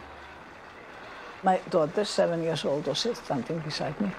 My 1.43 1.59
daughter, 1.69 2.03
seven 2.03 2.43
years 2.43 2.65
old, 2.65 2.87
was 2.87 3.07
standing 3.13 3.59
beside 3.59 3.99
me. 4.01 4.11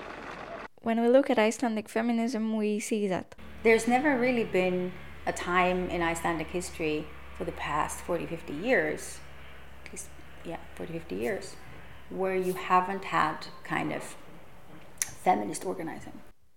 When 0.83 1.03
we 1.03 1.09
look 1.09 1.29
at 1.29 1.39
Icelandic 1.39 1.91
feminism, 1.91 2.57
we 2.57 2.81
see 2.81 3.07
that. 3.09 3.35
There's 3.63 3.87
never 3.87 4.19
really 4.19 4.45
been 4.45 4.93
a 5.27 5.33
time 5.33 5.89
in 5.91 6.03
Icelandic 6.03 6.49
history 6.49 7.07
for 7.37 7.45
the 7.45 7.53
past 7.53 8.01
40, 8.01 8.27
50 8.27 8.53
years, 8.53 9.19
at 9.85 9.93
least, 9.93 10.09
yeah, 10.45 10.59
40, 10.75 10.93
50 10.93 11.15
years, 11.15 11.57
where 12.11 12.37
you 12.37 12.53
haven't 12.55 13.05
had 13.05 13.47
kind 13.65 13.93
of 13.93 14.17
feminist 15.01 15.65
organizing. 15.65 16.13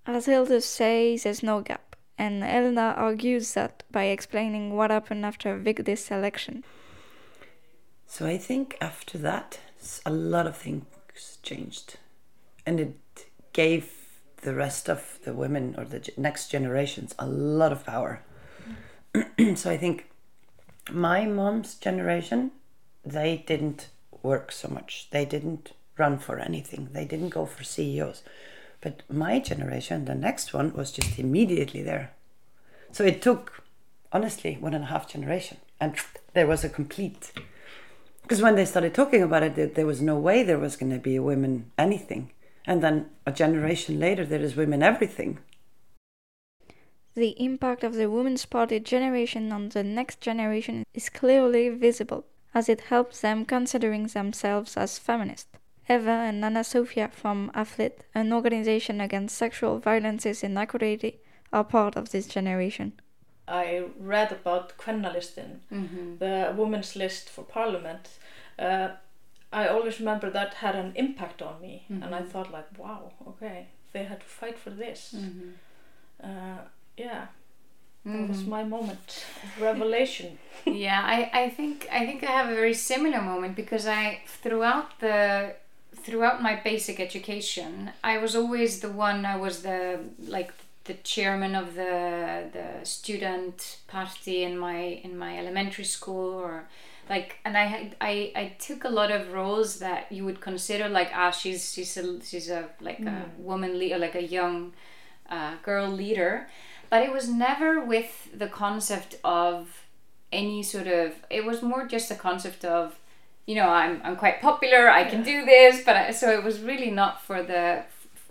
As 0.05 0.25
Hilda 0.25 0.61
says, 0.61 1.23
there's 1.23 1.43
no 1.43 1.61
gap, 1.61 1.95
and 2.17 2.43
Elena 2.43 2.93
argues 2.97 3.53
that 3.53 3.83
by 3.91 4.05
explaining 4.05 4.75
what 4.75 4.91
happened 4.91 5.25
after 5.25 5.57
Vigdis 5.57 6.11
election. 6.11 6.63
So 8.05 8.25
I 8.25 8.37
think 8.37 8.77
after 8.81 9.17
that, 9.19 9.59
a 10.05 10.11
lot 10.11 10.47
of 10.47 10.57
things 10.57 10.85
changed, 11.41 11.97
and 12.65 12.79
it 12.79 12.97
gave 13.53 13.91
the 14.41 14.53
rest 14.53 14.89
of 14.89 15.19
the 15.23 15.33
women 15.33 15.75
or 15.77 15.85
the 15.85 16.11
next 16.17 16.49
generations 16.51 17.15
a 17.17 17.25
lot 17.25 17.71
of 17.71 17.85
power 17.85 18.21
so 19.55 19.69
I 19.69 19.77
think 19.77 20.09
my 20.91 21.25
mom's 21.25 21.75
generation, 21.75 22.51
they 23.05 23.43
didn't 23.45 23.89
work 24.21 24.51
so 24.51 24.67
much. 24.67 25.07
They 25.11 25.25
didn't 25.25 25.73
run 25.97 26.17
for 26.17 26.39
anything. 26.39 26.89
They 26.91 27.05
didn't 27.05 27.29
go 27.29 27.45
for 27.45 27.63
CEOs. 27.63 28.23
But 28.81 29.03
my 29.09 29.39
generation, 29.39 30.05
the 30.05 30.15
next 30.15 30.53
one, 30.53 30.73
was 30.73 30.91
just 30.91 31.19
immediately 31.19 31.81
there. 31.81 32.11
So 32.91 33.03
it 33.03 33.21
took, 33.21 33.63
honestly, 34.11 34.57
one 34.59 34.73
and 34.73 34.85
a 34.85 34.87
half 34.87 35.07
generation. 35.07 35.57
And 35.79 35.95
there 36.33 36.47
was 36.47 36.63
a 36.63 36.69
complete. 36.69 37.31
Because 38.23 38.41
when 38.41 38.55
they 38.55 38.65
started 38.65 38.93
talking 38.93 39.21
about 39.21 39.43
it, 39.43 39.75
there 39.75 39.85
was 39.85 40.01
no 40.01 40.17
way 40.17 40.43
there 40.43 40.59
was 40.59 40.75
going 40.75 40.91
to 40.91 40.99
be 40.99 41.15
a 41.15 41.21
women 41.21 41.71
anything. 41.77 42.31
And 42.65 42.81
then 42.81 43.09
a 43.25 43.31
generation 43.31 43.99
later, 43.99 44.25
there 44.25 44.41
is 44.41 44.55
women 44.55 44.81
everything. 44.81 45.39
The 47.15 47.35
impact 47.39 47.83
of 47.83 47.93
the 47.93 48.09
Women's 48.09 48.45
Party 48.45 48.79
generation 48.79 49.51
on 49.51 49.69
the 49.69 49.83
next 49.83 50.19
generation 50.19 50.83
is 50.93 51.09
clearly 51.09 51.69
visible, 51.69 52.25
as 52.55 52.67
it 52.67 52.81
helps 52.81 53.21
them 53.21 53.45
considering 53.45 54.07
themselves 54.07 54.75
as 54.77 54.97
feminist. 54.97 55.47
Eva 55.87 56.09
and 56.09 56.43
Anna 56.43 56.61
Soffia 56.61 57.11
from 57.11 57.51
Aflið, 57.53 57.99
an 58.15 58.33
organization 58.33 58.99
against 59.01 59.37
sexual 59.37 59.77
violences 59.79 60.43
in 60.43 60.57
equality, 60.57 61.19
are 61.51 61.63
part 61.63 61.95
of 61.95 62.09
this 62.09 62.25
generation. 62.27 62.93
I 63.47 63.83
read 63.99 64.31
about 64.31 64.77
Kvennalistinn, 64.77 65.59
Mhm. 65.71 66.17
the 66.19 66.53
women's 66.57 66.95
list 66.95 67.29
for 67.29 67.43
parliament, 67.43 68.17
uh, 68.57 68.89
I 69.51 69.67
always 69.67 69.99
remember 69.99 70.31
that 70.31 70.55
had 70.55 70.75
an 70.75 70.93
impact 70.95 71.41
on 71.43 71.61
me, 71.61 71.85
and 71.89 72.15
I 72.15 72.21
Mhm. 72.21 72.29
thought 72.29 72.51
like, 72.51 72.69
wow, 72.77 73.11
okay, 73.27 73.67
they 73.91 74.05
had 74.05 74.21
to 74.21 74.25
fight 74.25 74.57
for 74.57 74.71
this. 74.71 75.13
Mhm. 75.13 75.53
Uh, 76.23 76.57
yeah, 76.97 77.27
that 78.05 78.27
was 78.29 78.43
Mhm. 78.43 78.47
my 78.47 78.63
moment 78.63 79.25
of 79.43 79.61
revelation. 79.61 80.39
yeah, 80.65 81.01
I, 81.05 81.29
I 81.43 81.49
think 81.49 81.87
I 81.91 82.05
think 82.05 82.23
I 82.23 82.31
have 82.31 82.49
a 82.51 82.55
very 82.55 82.73
similar 82.73 83.21
moment 83.21 83.55
because 83.55 83.87
I 83.87 84.21
throughout 84.27 84.99
the 84.99 85.55
throughout 85.95 86.41
my 86.41 86.55
basic 86.55 86.99
education 86.99 87.91
I 88.03 88.17
was 88.17 88.35
always 88.35 88.79
the 88.81 88.89
one 88.91 89.25
I 89.25 89.37
was 89.37 89.61
the 89.63 89.99
like 90.27 90.51
the 90.85 90.95
chairman 90.95 91.55
of 91.55 91.75
the 91.75 92.49
the 92.51 92.85
student 92.85 93.77
party 93.87 94.43
in 94.43 94.57
my 94.57 94.77
in 95.03 95.17
my 95.17 95.37
elementary 95.37 95.85
school 95.85 96.33
or 96.33 96.67
like 97.09 97.37
and 97.45 97.57
I 97.57 97.65
had 97.65 97.95
I, 98.01 98.31
I 98.35 98.45
took 98.59 98.83
a 98.83 98.89
lot 98.89 99.11
of 99.11 99.31
roles 99.33 99.79
that 99.79 100.11
you 100.11 100.25
would 100.25 100.41
consider 100.41 100.89
like 100.89 101.11
ah 101.13 101.31
she's 101.31 101.71
she's 101.73 101.95
a 101.97 102.21
she's 102.21 102.49
a 102.49 102.69
like 102.81 102.99
a 103.01 103.25
Mm. 103.25 103.37
woman 103.39 103.79
leader 103.79 103.97
like 103.97 104.15
a 104.15 104.23
young 104.23 104.73
uh, 105.29 105.55
girl 105.63 105.87
leader 105.89 106.47
but 106.93 107.01
it 107.01 107.11
was 107.11 107.27
never 107.27 107.83
with 107.83 108.29
the 108.37 108.45
concept 108.45 109.15
of 109.23 109.87
any 110.31 110.61
sort 110.61 110.85
of 110.85 111.15
it 111.31 111.43
was 111.43 111.63
more 111.63 111.87
just 111.87 112.11
a 112.11 112.15
concept 112.15 112.63
of 112.63 112.99
you 113.47 113.55
know 113.55 113.67
i'm, 113.67 113.99
I'm 114.03 114.15
quite 114.15 114.43
popular 114.43 114.87
i 114.87 115.03
can 115.03 115.23
do 115.23 115.43
this 115.43 115.83
but 115.83 115.95
I, 115.95 116.11
so 116.11 116.29
it 116.29 116.43
was 116.43 116.59
really 116.59 116.91
not 116.91 117.19
for 117.19 117.41
the 117.41 117.83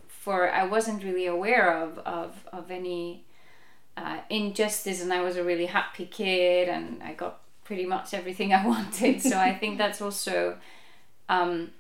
for 0.07 0.49
i 0.53 0.65
wasn't 0.65 1.03
really 1.03 1.27
aware 1.27 1.77
of 1.77 1.99
of, 1.99 2.31
of 2.53 2.71
any 2.71 3.25
uh, 3.97 4.19
injustice 4.31 5.03
and 5.03 5.13
i 5.13 5.21
was 5.21 5.35
a 5.35 5.43
really 5.43 5.67
happy 5.67 6.07
kid 6.07 6.69
and 6.69 7.03
i 7.03 7.15
got 7.15 7.41
pretty 7.65 7.85
much 7.85 8.15
everything 8.15 8.55
i 8.55 8.65
wanted. 8.75 9.21
So 9.21 9.41
i 9.41 9.53
think 9.53 9.77
that's 9.77 10.01
also 10.01 10.57
um, 11.29 11.73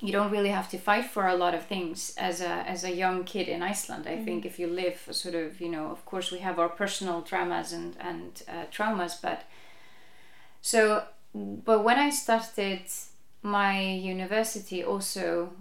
you 0.00 0.12
don't 0.12 0.30
really 0.30 0.50
have 0.50 0.68
to 0.70 0.78
fight 0.78 1.06
for 1.06 1.26
a 1.26 1.34
lot 1.36 1.54
of 1.54 1.62
things 1.66 2.14
as 2.18 2.40
a 2.40 2.48
as 2.68 2.84
a 2.84 2.90
young 2.90 3.24
kid 3.24 3.48
in 3.48 3.62
Iceland. 3.62 4.06
I 4.06 4.16
think 4.24 4.42
Mhm. 4.42 4.46
if 4.46 4.58
you 4.58 4.66
live 4.68 4.98
sort 5.10 5.34
of 5.34 5.60
you 5.60 5.68
know, 5.68 5.86
of 5.90 6.04
course 6.04 6.30
we 6.30 6.40
have 6.40 6.58
our 6.58 6.68
personal 6.68 7.20
dramas 7.22 7.72
and 7.72 7.96
and 8.00 8.42
uh, 8.48 8.64
traumas, 8.70 9.20
but 9.22 9.38
so 10.60 11.02
but 11.34 11.82
when 11.84 11.98
I 11.98 12.10
started 12.10 12.80
my 13.42 13.80
university 14.12 14.82
also 14.84 15.52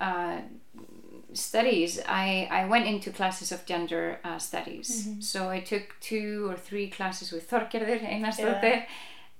uh, 0.00 0.40
studies, 1.32 2.00
I 2.06 2.48
I 2.50 2.64
went 2.68 2.86
into 2.86 3.10
classes 3.10 3.52
of 3.52 3.64
gender 3.66 4.18
uh, 4.24 4.38
studies. 4.38 4.88
Mhm. 5.06 5.22
So 5.22 5.50
I 5.50 5.60
took 5.60 5.94
two 6.00 6.48
or 6.50 6.56
three 6.56 6.88
classes 6.90 7.32
with 7.32 7.48
Þorgerður 7.50 8.00
Einarsdóttir. 8.02 8.62
Yeah. 8.62 8.86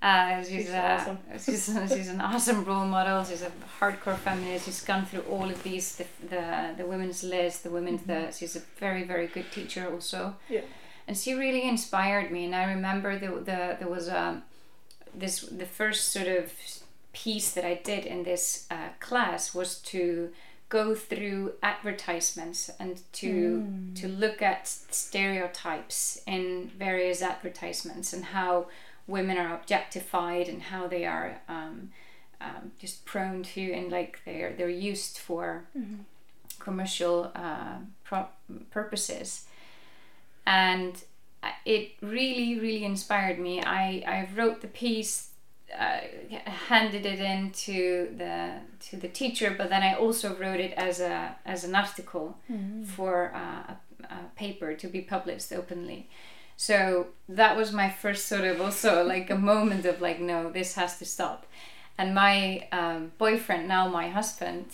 Uh, 0.03 0.43
she's, 0.43 0.49
She's 0.67 0.71
uh, 0.71 0.99
awesome. 1.01 1.19
she's, 1.45 1.65
she's 1.97 2.09
an 2.09 2.21
awesome 2.21 2.65
role 2.65 2.85
model. 2.85 3.25
She's 3.25 3.43
a 3.43 3.51
hardcore 3.81 4.17
feminist. 4.19 4.67
She's 4.67 4.83
gone 4.83 5.05
through 5.07 5.23
all 5.23 5.49
of 5.51 5.63
these, 5.63 5.97
the 5.97 6.05
the, 6.29 6.75
the 6.77 6.87
women's 6.87 7.25
list, 7.25 7.63
the 7.65 7.71
women's. 7.71 8.03
The 8.03 8.31
she's 8.31 8.55
a 8.57 8.63
very 8.79 9.05
very 9.05 9.27
good 9.27 9.51
teacher 9.51 9.89
also. 9.91 10.37
Yeah. 10.49 10.61
And 11.09 11.17
she 11.17 11.33
really 11.35 11.67
inspired 11.67 12.31
me. 12.31 12.45
And 12.45 12.55
I 12.55 12.65
remember 12.65 13.19
the 13.19 13.29
the 13.29 13.77
there 13.81 13.89
was 13.89 14.09
a 14.09 14.43
this 15.15 15.41
the 15.41 15.67
first 15.67 16.09
sort 16.13 16.29
of 16.29 16.53
piece 17.15 17.53
that 17.53 17.65
I 17.65 17.81
did 17.83 18.05
in 18.05 18.23
this 18.25 18.67
uh, 18.71 18.91
class 19.01 19.55
was 19.55 19.79
to 19.93 20.31
go 20.69 20.95
through 20.95 21.53
advertisements 21.63 22.71
and 22.79 23.01
to 23.15 23.33
Mm. 23.65 23.95
to 24.01 24.09
look 24.09 24.43
at 24.43 24.69
stereotypes 24.69 26.21
in 26.27 26.71
various 26.79 27.23
advertisements 27.23 28.13
and 28.13 28.25
how 28.27 28.67
women 29.07 29.37
are 29.39 29.55
objectified 29.55 30.49
and 30.49 30.63
how 30.63 30.87
they 30.89 31.05
are 31.05 31.41
um, 31.49 31.91
um, 32.41 32.73
just 32.79 33.05
prone 33.05 33.43
to 33.43 33.73
and 33.73 33.91
like 33.91 34.21
they're 34.25 34.53
they're 34.57 34.69
used 34.93 35.19
for 35.19 35.65
Mhm. 35.77 36.01
commercial 36.59 37.31
uh, 37.35 37.77
pro- 38.05 38.29
purposes 38.71 39.47
and 40.47 41.05
it 41.65 41.93
really 42.03 42.59
really 42.59 42.85
inspired 42.85 43.39
me 43.39 43.63
i 43.63 44.03
i 44.07 44.29
wrote 44.37 44.61
the 44.61 44.69
piece 44.69 45.31
uh, 45.79 46.01
handed 46.69 47.05
it 47.07 47.21
in 47.21 47.51
to 47.51 48.09
the 48.17 48.53
to 48.81 48.97
the 48.97 49.09
teacher 49.09 49.55
but 49.57 49.69
then 49.69 49.83
i 49.83 49.95
also 49.95 50.35
wrote 50.37 50.61
it 50.61 50.73
as 50.77 51.01
a 51.01 51.37
as 51.45 51.65
an 51.65 51.75
article 51.75 52.37
Mhm. 52.51 52.87
for 52.87 53.33
uh, 53.35 53.75
a, 53.75 53.77
a 54.15 54.19
paper 54.37 54.75
to 54.75 54.87
be 54.89 55.01
published 55.01 55.53
openly 55.53 56.09
so 56.57 57.09
that 57.29 57.57
was 57.57 57.73
my 57.73 57.91
first 57.91 58.27
sort 58.27 58.45
of 58.45 58.61
also 58.61 59.05
like 59.05 59.31
a 59.31 59.37
moment 59.37 59.85
of 59.85 60.01
like 60.01 60.21
no 60.21 60.51
this 60.51 60.75
has 60.75 60.99
to 60.99 61.05
stop. 61.05 61.47
And 61.99 62.15
my 62.15 62.69
um, 62.73 63.13
boyfriend 63.19 63.69
now 63.69 63.89
my 63.89 64.09
husband 64.09 64.67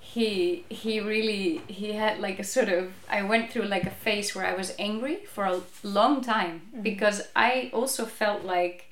he 0.00 0.64
he 0.68 1.00
really 1.00 1.60
he 1.66 1.92
had 1.92 2.18
like 2.20 2.38
a 2.38 2.44
sort 2.44 2.68
of 2.68 2.92
I 3.08 3.22
went 3.22 3.50
through 3.50 3.64
like 3.64 3.84
a 3.84 3.90
phase 3.90 4.34
where 4.34 4.46
I 4.46 4.54
was 4.54 4.74
angry 4.78 5.16
for 5.34 5.44
a 5.44 5.60
long 5.82 6.20
time 6.22 6.62
Mhm. 6.76 6.82
because 6.82 7.22
I 7.34 7.70
also 7.72 8.04
felt 8.04 8.44
like 8.44 8.86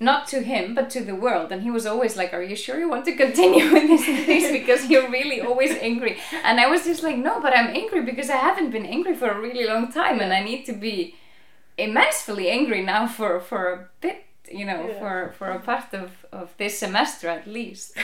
not 0.00 0.26
to 0.28 0.40
him 0.42 0.74
but 0.74 0.90
to 0.90 1.00
the 1.04 1.14
world. 1.14 1.52
And 1.52 1.62
he 1.62 1.70
was 1.70 1.86
always 1.86 2.16
like 2.16 2.32
are 2.34 2.42
you 2.42 2.56
sure 2.56 2.78
you 2.78 2.88
want 2.88 3.04
to 3.06 3.16
continue 3.16 3.72
with 3.72 3.86
this 3.88 4.06
this 4.26 4.50
because 4.52 4.88
you're 4.90 5.10
really 5.10 5.40
always 5.40 5.72
angry. 5.80 6.18
And 6.44 6.58
I 6.60 6.66
was 6.66 6.84
just 6.84 7.02
like 7.02 7.16
no 7.16 7.40
but 7.40 7.56
I'm 7.56 7.68
angry 7.76 8.02
because 8.02 8.30
I 8.30 8.36
haven't 8.36 8.70
been 8.70 8.86
angry 8.86 9.14
for 9.14 9.28
a 9.30 9.40
really 9.40 9.66
long 9.66 9.92
time 9.92 10.20
and 10.20 10.32
I 10.32 10.42
need 10.42 10.64
to 10.66 10.72
be 10.72 11.14
immensely 11.78 12.50
angry 12.50 12.82
now 12.82 13.06
for 13.06 13.40
for 13.40 13.72
a 13.72 13.88
bit 14.00 14.24
you 14.50 14.64
know 14.66 14.88
Yeah. 14.88 14.98
for 14.98 15.32
for 15.38 15.48
a 15.50 15.58
part 15.60 15.94
of 15.94 16.10
of 16.32 16.48
this 16.58 16.78
semester 16.78 17.28
at 17.28 17.46
least 17.46 17.96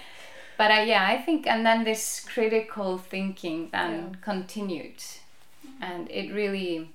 but 0.58 0.70
uh, 0.70 0.84
yeah 0.86 1.06
i 1.06 1.16
think 1.24 1.46
and 1.46 1.64
then 1.64 1.84
this 1.84 2.20
critical 2.34 2.98
thinking 2.98 3.68
then 3.72 4.16
continued 4.20 5.02
and 5.80 6.10
it 6.10 6.32
really 6.34 6.90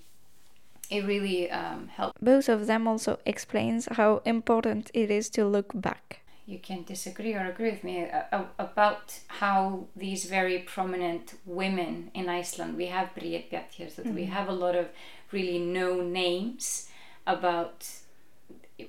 it 0.90 1.06
really 1.06 1.50
um, 1.52 1.88
helped 1.98 2.20
Both 2.24 2.50
of 2.50 2.66
them 2.68 2.88
also 2.88 3.18
explains 3.26 3.88
how 3.92 4.22
important 4.26 4.90
it 4.94 5.12
is 5.12 5.30
to 5.32 5.46
look 5.46 5.72
back. 5.74 6.22
you 6.48 6.58
can 6.58 6.84
disagree 6.84 7.36
or 7.36 7.46
agree 7.46 7.70
with 7.72 7.84
me 7.84 8.10
uh, 8.10 8.24
uh, 8.38 8.46
about 8.58 9.20
how 9.28 9.86
these 9.96 10.26
very 10.26 10.58
prominent 10.60 11.36
women 11.46 12.10
in 12.16 12.28
Iceland, 12.28 12.76
we 12.76 12.88
have 12.88 13.14
Bríet 13.16 13.50
Bjarnhéðinsdóttir, 13.52 14.16
we 14.16 14.26
Mhm. 14.26 14.30
have 14.38 14.50
a 14.50 14.58
lot 14.66 14.76
of 14.76 14.86
really 15.32 15.60
known 15.60 16.12
names 16.14 16.90
about 17.28 17.88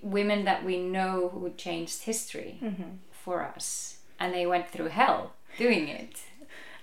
women 0.03 0.45
that 0.45 0.65
we 0.65 0.79
know 0.79 1.29
who 1.29 1.51
changed 1.57 2.03
history 2.03 2.59
Mhm. 2.63 2.99
for 3.25 3.43
us, 3.57 3.99
and 4.19 4.33
they 4.33 4.47
went 4.47 4.69
through 4.69 4.89
hell 4.91 5.33
doing 5.59 5.89
it. 5.89 6.17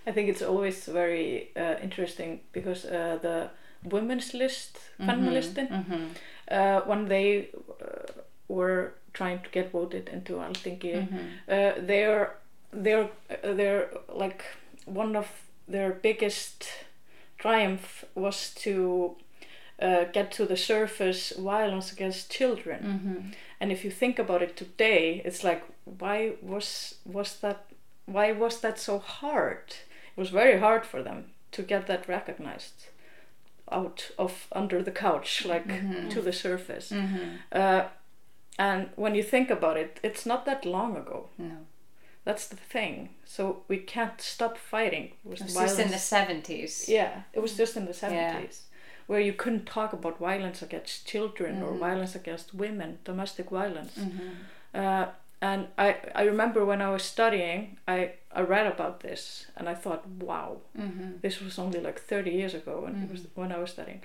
I 0.06 0.12
think 0.12 0.30
it's 0.30 0.42
always 0.42 0.86
very 0.86 1.50
uh, 1.56 1.76
interesting 1.84 2.40
because 2.54 2.86
uh, 2.86 3.18
the 3.22 3.50
women's 3.84 4.34
list, 4.34 4.78
Mhm, 5.00 5.06
Kvennalistinn, 5.08 5.70
mhm. 5.70 6.10
uh, 6.52 6.82
when 6.90 7.08
they 7.08 7.50
uh, 7.82 8.22
were 8.48 8.94
trying 9.14 9.40
to 9.44 9.50
get 9.50 9.72
voted 9.72 10.10
into 10.10 10.34
Alþingi, 10.40 10.94
Mhm. 10.94 11.20
uh, 11.48 11.74
they're 11.88 12.30
they're 12.84 13.10
uh, 13.30 13.54
they're 13.56 13.90
like 14.24 14.44
one 14.86 15.16
of 15.20 15.28
their 15.72 15.92
biggest 15.92 16.68
triumph 17.38 18.06
was 18.16 18.54
to 18.64 19.16
uh, 19.82 20.04
get 20.14 20.32
to 20.32 20.46
the 20.46 20.58
surface 20.58 21.34
violence 21.38 21.92
against 21.94 22.32
children. 22.32 22.80
Mhm. 22.84 23.36
And 23.60 23.72
if 23.72 23.84
you 23.86 23.92
think 23.92 24.20
about 24.20 24.42
it 24.42 24.56
today, 24.58 25.22
it's 25.26 25.44
like 25.44 25.64
why 26.00 26.34
was 26.42 26.96
was 27.06 27.40
that 27.40 27.58
why 28.06 28.32
was 28.32 28.60
that 28.62 28.80
so 28.80 29.00
hard? 29.00 29.64
It 30.16 30.20
was 30.20 30.30
very 30.30 30.60
hard 30.60 30.86
for 30.86 31.04
them 31.04 31.24
to 31.52 31.62
get 31.64 31.86
that 31.88 32.08
recognized 32.08 32.88
out 33.72 34.12
of 34.18 34.48
under 34.52 34.82
the 34.84 34.92
couch, 34.92 35.46
like 35.46 35.68
Mhm. 35.68 36.10
to 36.10 36.22
the 36.22 36.32
surface. 36.34 36.92
Mhm. 36.92 37.38
Uh, 37.52 37.88
and 38.58 38.90
when 38.96 39.16
you 39.16 39.24
think 39.24 39.50
about 39.52 39.78
it, 39.78 40.00
it's 40.04 40.26
not 40.26 40.46
that 40.46 40.66
long 40.66 40.96
ago. 40.98 41.30
No. 41.38 41.66
That's 42.24 42.48
the 42.48 42.56
thing. 42.58 43.10
So 43.26 43.64
we 43.68 43.78
can't 43.78 44.22
stop 44.22 44.58
fighting 44.58 45.12
with 45.24 45.40
It 45.42 45.46
was 45.46 45.54
just 45.56 45.80
in 45.80 45.92
the 45.92 45.98
70s. 46.00 46.90
Yeah, 46.90 47.22
it 47.34 47.40
was 47.42 47.58
just 47.58 47.78
in 47.78 47.86
the 47.86 47.94
Yeah. 48.12 48.42
70s. 49.08 49.10
Where 49.10 49.20
you 49.22 49.34
couldn't 49.34 49.66
talk 49.66 49.94
about 49.94 50.20
violence 50.20 50.62
against 50.62 51.08
children 51.08 51.62
or 51.64 51.72
Mhm. 51.72 51.80
violence 51.80 52.16
against 52.16 52.54
women, 52.54 52.98
domestic 53.06 53.50
violence. 53.50 53.98
Mhm. 53.98 54.36
Uh, 54.74 55.06
and 55.42 55.68
I, 55.78 55.96
I 56.16 56.24
remember 56.24 56.66
when 56.66 56.82
I 56.82 56.90
was 56.90 57.04
studying, 57.04 57.78
I, 57.88 58.12
I 58.32 58.42
read 58.42 58.68
about 58.68 59.00
this 59.02 59.48
and 59.56 59.70
I 59.70 59.76
thought, 59.76 60.08
wow, 60.08 60.58
Mhm. 60.76 61.22
this 61.22 61.40
was 61.42 61.60
only 61.60 61.80
like 61.80 62.00
30 62.00 62.32
years 62.32 62.54
ago 62.56 62.82
when, 62.82 63.04
it 63.04 63.12
was, 63.12 63.22
Mhm. 63.22 63.30
when 63.36 63.52
I 63.52 63.58
was 63.60 63.70
studying. 63.72 64.02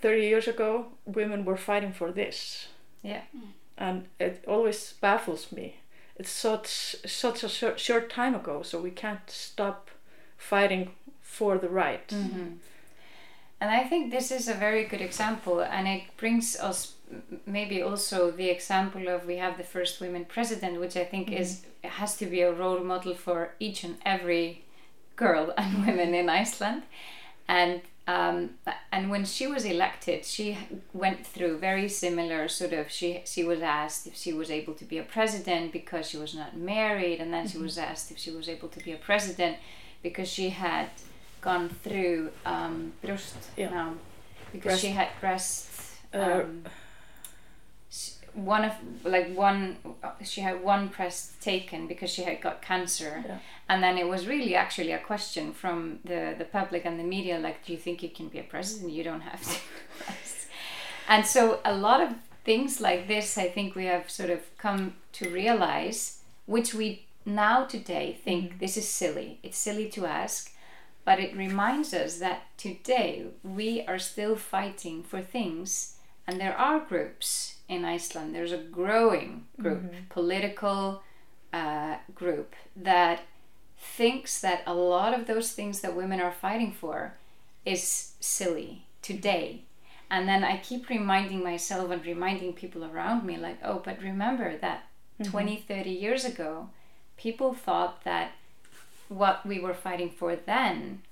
30 0.00 0.22
years 0.22 0.48
ago, 0.48 0.86
women 1.04 1.44
were 1.44 1.56
fighting 1.56 1.92
for 1.92 2.12
this. 2.12 2.68
Yeah. 3.02 3.22
And 3.76 4.06
it 4.18 4.44
always 4.48 4.94
baffles 5.00 5.52
me. 5.52 5.74
It's 6.16 6.30
such 6.30 6.96
such 7.06 7.44
a 7.44 7.48
short, 7.48 7.78
short 7.78 8.10
time 8.10 8.34
ago, 8.34 8.62
so 8.62 8.80
we 8.80 8.90
can't 8.90 9.30
stop 9.30 9.88
fighting 10.36 10.90
for 11.22 11.58
the 11.58 11.68
right. 11.68 12.08
Mhm. 12.08 12.58
And 13.60 13.70
I 13.70 13.84
think 13.84 14.10
this 14.10 14.30
is 14.30 14.48
a 14.48 14.54
very 14.54 14.84
good 14.84 15.00
example, 15.00 15.60
and 15.60 15.88
it 15.88 16.02
brings 16.16 16.56
us 16.56 16.94
maybe 17.46 17.82
also 17.82 18.30
the 18.30 18.50
example 18.50 19.08
of 19.08 19.26
we 19.26 19.36
have 19.38 19.56
the 19.56 19.64
first 19.64 20.00
women 20.00 20.24
president, 20.26 20.78
which 20.80 20.96
I 20.96 21.04
think 21.04 21.32
is 21.32 21.62
has 21.82 22.16
to 22.18 22.26
be 22.26 22.40
a 22.42 22.52
role 22.52 22.80
model 22.80 23.14
for 23.14 23.54
each 23.58 23.82
and 23.84 23.96
every 24.04 24.64
girl 25.16 25.52
and 25.58 25.86
women 25.86 26.14
in 26.14 26.28
Iceland. 26.28 26.82
And 27.48 27.80
um, 28.06 28.50
and 28.92 29.10
when 29.10 29.24
she 29.26 29.46
was 29.46 29.64
elected, 29.64 30.24
she 30.24 30.56
went 30.94 31.26
through 31.26 31.58
very 31.58 31.88
similar 31.88 32.48
sort 32.48 32.72
of. 32.72 32.90
She 32.90 33.22
she 33.26 33.42
was 33.44 33.60
asked 33.60 34.06
if 34.06 34.14
she 34.16 34.32
was 34.32 34.50
able 34.50 34.74
to 34.74 34.84
be 34.84 34.98
a 34.98 35.02
president 35.02 35.72
because 35.72 36.08
she 36.08 36.16
was 36.16 36.34
not 36.34 36.56
married, 36.56 37.20
and 37.20 37.32
then 37.34 37.48
she 37.48 37.58
Mhm. 37.58 37.62
was 37.62 37.76
asked 37.78 38.10
if 38.12 38.18
she 38.18 38.30
was 38.30 38.48
able 38.48 38.68
to 38.68 38.80
be 38.84 38.92
a 38.92 38.96
president 38.96 39.56
because 40.02 40.28
she 40.28 40.50
had 40.50 40.88
gone 41.40 41.68
through 41.68 42.30
um, 42.46 42.92
Yeah. 43.56 43.70
now 43.70 43.94
because 44.52 44.80
she 44.80 44.88
had 44.88 45.08
breast. 45.20 45.68
Uh, 46.14 46.18
Um, 46.42 46.64
s- 47.90 48.18
one 48.34 48.64
of 48.64 48.72
like 49.04 49.28
one 49.34 49.76
she 50.24 50.40
had 50.42 50.62
one 50.64 50.88
breast 50.88 51.40
taken 51.40 51.86
because 51.86 52.10
she 52.10 52.22
had 52.22 52.40
got 52.40 52.62
cancer 52.62 53.22
Yeah. 53.26 53.38
and 53.68 53.82
then 53.82 53.98
it 53.98 54.06
was 54.08 54.26
really 54.26 54.54
actually 54.54 54.92
a 54.92 54.98
question 54.98 55.52
from 55.52 55.98
the 56.04 56.34
the 56.38 56.44
public 56.44 56.84
and 56.86 56.98
the 56.98 57.04
media 57.16 57.38
like 57.38 57.64
do 57.64 57.72
you 57.72 57.78
think 57.78 58.02
you 58.02 58.10
can 58.10 58.28
be 58.28 58.38
a 58.38 58.42
president 58.54 58.92
you 58.92 59.04
don't 59.04 59.22
have 59.32 59.42
to 59.42 59.56
and 61.08 61.26
so 61.26 61.60
a 61.64 61.72
lot 61.74 62.00
of 62.00 62.10
things 62.44 62.80
like 62.80 63.08
this 63.08 63.36
i 63.38 63.48
think 63.48 63.74
we 63.74 63.86
have 63.86 64.08
sort 64.10 64.30
of 64.30 64.40
come 64.58 64.94
to 65.12 65.28
realize 65.30 66.20
which 66.46 66.74
we 66.74 67.04
now 67.24 67.64
today 67.64 68.16
think 68.24 68.58
this 68.58 68.76
is 68.76 68.88
silly 68.88 69.38
it's 69.42 69.58
silly 69.58 69.88
to 69.88 70.06
ask 70.06 70.52
but 71.08 71.18
it 71.26 71.36
reminds 71.46 71.90
us 72.02 72.12
that 72.24 72.40
today 72.66 73.12
we 73.58 73.68
are 73.90 73.98
still 74.12 74.36
fighting 74.36 74.98
for 75.10 75.20
things 75.22 75.68
and 76.26 76.34
there 76.38 76.56
are 76.66 76.88
groups 76.92 77.28
in 77.74 77.80
iceland 77.96 78.28
there's 78.34 78.56
a 78.58 78.66
growing 78.80 79.30
group 79.62 79.82
Mhm. 79.84 80.08
political 80.18 80.82
uh, 81.60 81.94
group 82.22 82.50
that 82.90 83.18
thinks 83.96 84.32
that 84.46 84.60
a 84.66 84.74
lot 84.74 85.12
of 85.18 85.22
those 85.30 85.48
things 85.58 85.80
that 85.80 85.96
women 86.00 86.20
are 86.26 86.40
fighting 86.46 86.72
for 86.82 86.98
is 87.64 87.82
silly 88.20 88.70
today. 89.02 89.46
And 90.10 90.22
then 90.28 90.42
I 90.52 90.56
keep 90.68 90.82
reminding 90.88 91.42
myself 91.52 91.90
and 91.90 92.04
reminding 92.04 92.52
people 92.62 92.82
around 92.84 93.20
me, 93.28 93.34
like, 93.46 93.58
oh, 93.70 93.78
but 93.86 94.02
remember 94.10 94.48
that 94.58 94.80
Mhm. 95.20 95.30
20, 95.30 95.56
30 95.70 95.90
years 96.04 96.24
ago, 96.32 96.50
people 97.24 97.50
thought 97.66 97.94
that 98.04 98.28
what 99.08 99.44
we 99.46 99.58
were 99.58 99.74
fighting 99.74 100.10
for 100.10 100.36
then 100.36 101.02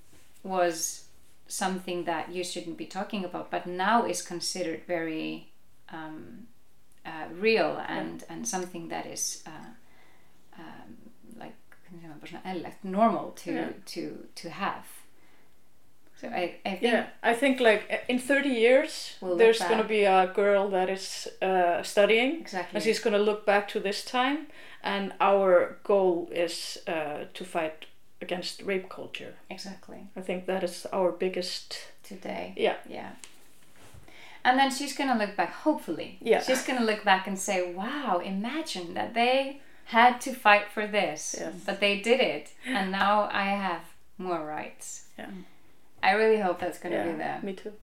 was 0.43 1.05
something 1.47 2.03
that 2.05 2.31
you 2.33 2.43
shouldn't 2.43 2.77
be 2.77 2.85
talking 2.85 3.23
about, 3.25 3.49
but 3.51 3.65
now 3.65 4.05
is 4.05 4.21
considered 4.21 4.81
very 4.87 5.47
um, 5.89 6.47
uh, 7.05 7.25
real 7.33 7.81
and, 7.87 8.23
and 8.29 8.47
something 8.47 8.89
that 8.89 9.05
is 9.05 9.43
uh, 9.47 9.71
um, 10.59 10.97
like 11.39 11.55
hvernig 11.87 12.01
segir 12.01 12.09
maður, 12.09 12.19
bara 12.19 12.29
svona 12.29 12.43
eðlilegt, 12.53 12.83
normal 12.83 13.31
to, 13.31 13.51
Yeah. 13.51 13.69
to, 13.85 14.27
to 14.35 14.49
have. 14.49 14.85
So 16.19 16.27
I, 16.29 16.55
I 16.65 16.69
think 16.71 16.81
yeah, 16.81 17.05
I 17.21 17.33
think 17.35 17.59
like 17.59 18.05
in 18.09 18.19
30 18.19 18.49
years, 18.49 19.15
We'll 19.21 19.37
there's 19.37 19.59
going 19.59 19.77
to 19.77 19.87
be 19.87 20.03
a 20.03 20.31
girl 20.35 20.67
that 20.69 20.89
is 20.89 21.27
uh, 21.41 21.83
studying. 21.83 22.41
Exactly. 22.41 22.75
And 22.75 22.83
she's 22.83 22.99
going 22.99 23.13
to 23.13 23.19
look 23.23 23.45
back 23.45 23.67
to 23.69 23.79
this 23.79 24.03
time, 24.03 24.47
and 24.83 25.13
our 25.21 25.77
goal 25.83 26.27
is 26.31 26.79
uh, 26.87 27.25
to 27.35 27.45
fight 27.45 27.85
against 28.21 28.61
rape 28.63 28.89
culture. 28.89 29.35
Exactly. 29.49 30.07
I 30.15 30.21
think 30.21 30.45
that 30.47 30.63
is 30.63 30.85
our 30.91 31.11
biggest. 31.11 31.77
today. 32.03 32.53
Yeah. 32.55 32.77
Yeah. 32.89 33.11
And 34.43 34.57
then 34.57 34.71
she's 34.71 34.95
going 34.95 35.09
to 35.09 35.17
look 35.17 35.35
back, 35.35 35.51
hopefully. 35.51 36.17
Yeah. 36.21 36.41
She's 36.41 36.63
going 36.65 36.79
to 36.79 36.85
look 36.85 37.03
back 37.03 37.27
and 37.27 37.37
say, 37.37 37.73
wow, 37.73 38.21
imagine 38.23 38.93
that 38.93 39.13
they 39.13 39.59
had 39.85 40.21
to 40.21 40.33
fight 40.33 40.67
for 40.73 40.87
this, 40.87 41.35
Yes. 41.37 41.53
but 41.65 41.79
they 41.81 41.99
did 41.99 42.19
it. 42.21 42.51
And 42.65 42.91
now 42.91 43.29
I 43.31 43.43
have 43.45 43.81
more 44.17 44.45
rights. 44.45 45.07
Yeah. 45.19 45.29
I 46.01 46.11
really 46.11 46.39
hope 46.39 46.59
that's 46.61 46.79
going 46.79 46.93
to 46.93 46.97
Yeah, 46.99 47.11
be 47.11 47.17
there. 47.17 47.39
me 47.43 47.53
too. 47.53 47.73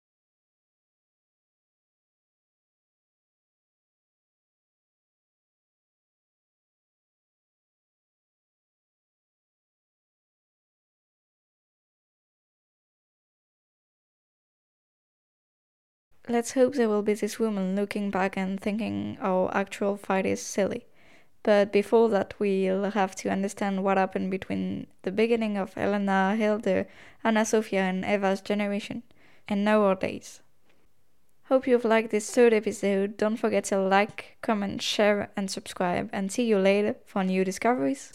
Let's 16.27 16.53
hope 16.53 16.75
there 16.75 16.89
will 16.89 17.03
be 17.03 17.13
this 17.13 17.39
woman 17.39 17.77
looking 17.77 18.11
back 18.11 18.37
and 18.39 18.59
thinking 18.59 19.19
our 19.21 19.55
actual 19.55 19.99
fight 19.99 20.25
is 20.25 20.41
silly. 20.41 20.87
But 21.43 21.71
before 21.71 22.09
that, 22.09 22.33
we'll 22.39 22.91
have 22.93 23.15
to 23.17 23.29
understand 23.29 23.85
what 23.85 23.99
happened 23.99 24.31
between 24.31 24.87
the 25.03 25.13
beginning 25.13 25.59
of 25.59 25.77
Elena, 25.77 26.35
Hilde, 26.35 26.87
Anna 27.23 27.43
Soffia, 27.43 27.81
and 27.81 28.07
Eva's 28.07 28.41
generation, 28.41 29.03
and 29.47 29.67
nowadays. 29.67 30.41
Hope 31.49 31.67
you've 31.67 31.85
liked 31.85 32.11
this 32.11 32.31
third 32.31 32.55
episode. 32.55 33.19
Don't 33.19 33.37
forget 33.37 33.65
to 33.65 33.79
like, 33.79 34.39
comment, 34.41 34.81
share, 34.81 35.31
and 35.37 35.51
subscribe, 35.51 36.09
and 36.11 36.33
see 36.33 36.45
you 36.45 36.57
later 36.59 36.97
for 37.05 37.23
new 37.23 37.45
discoveries. 37.45 38.15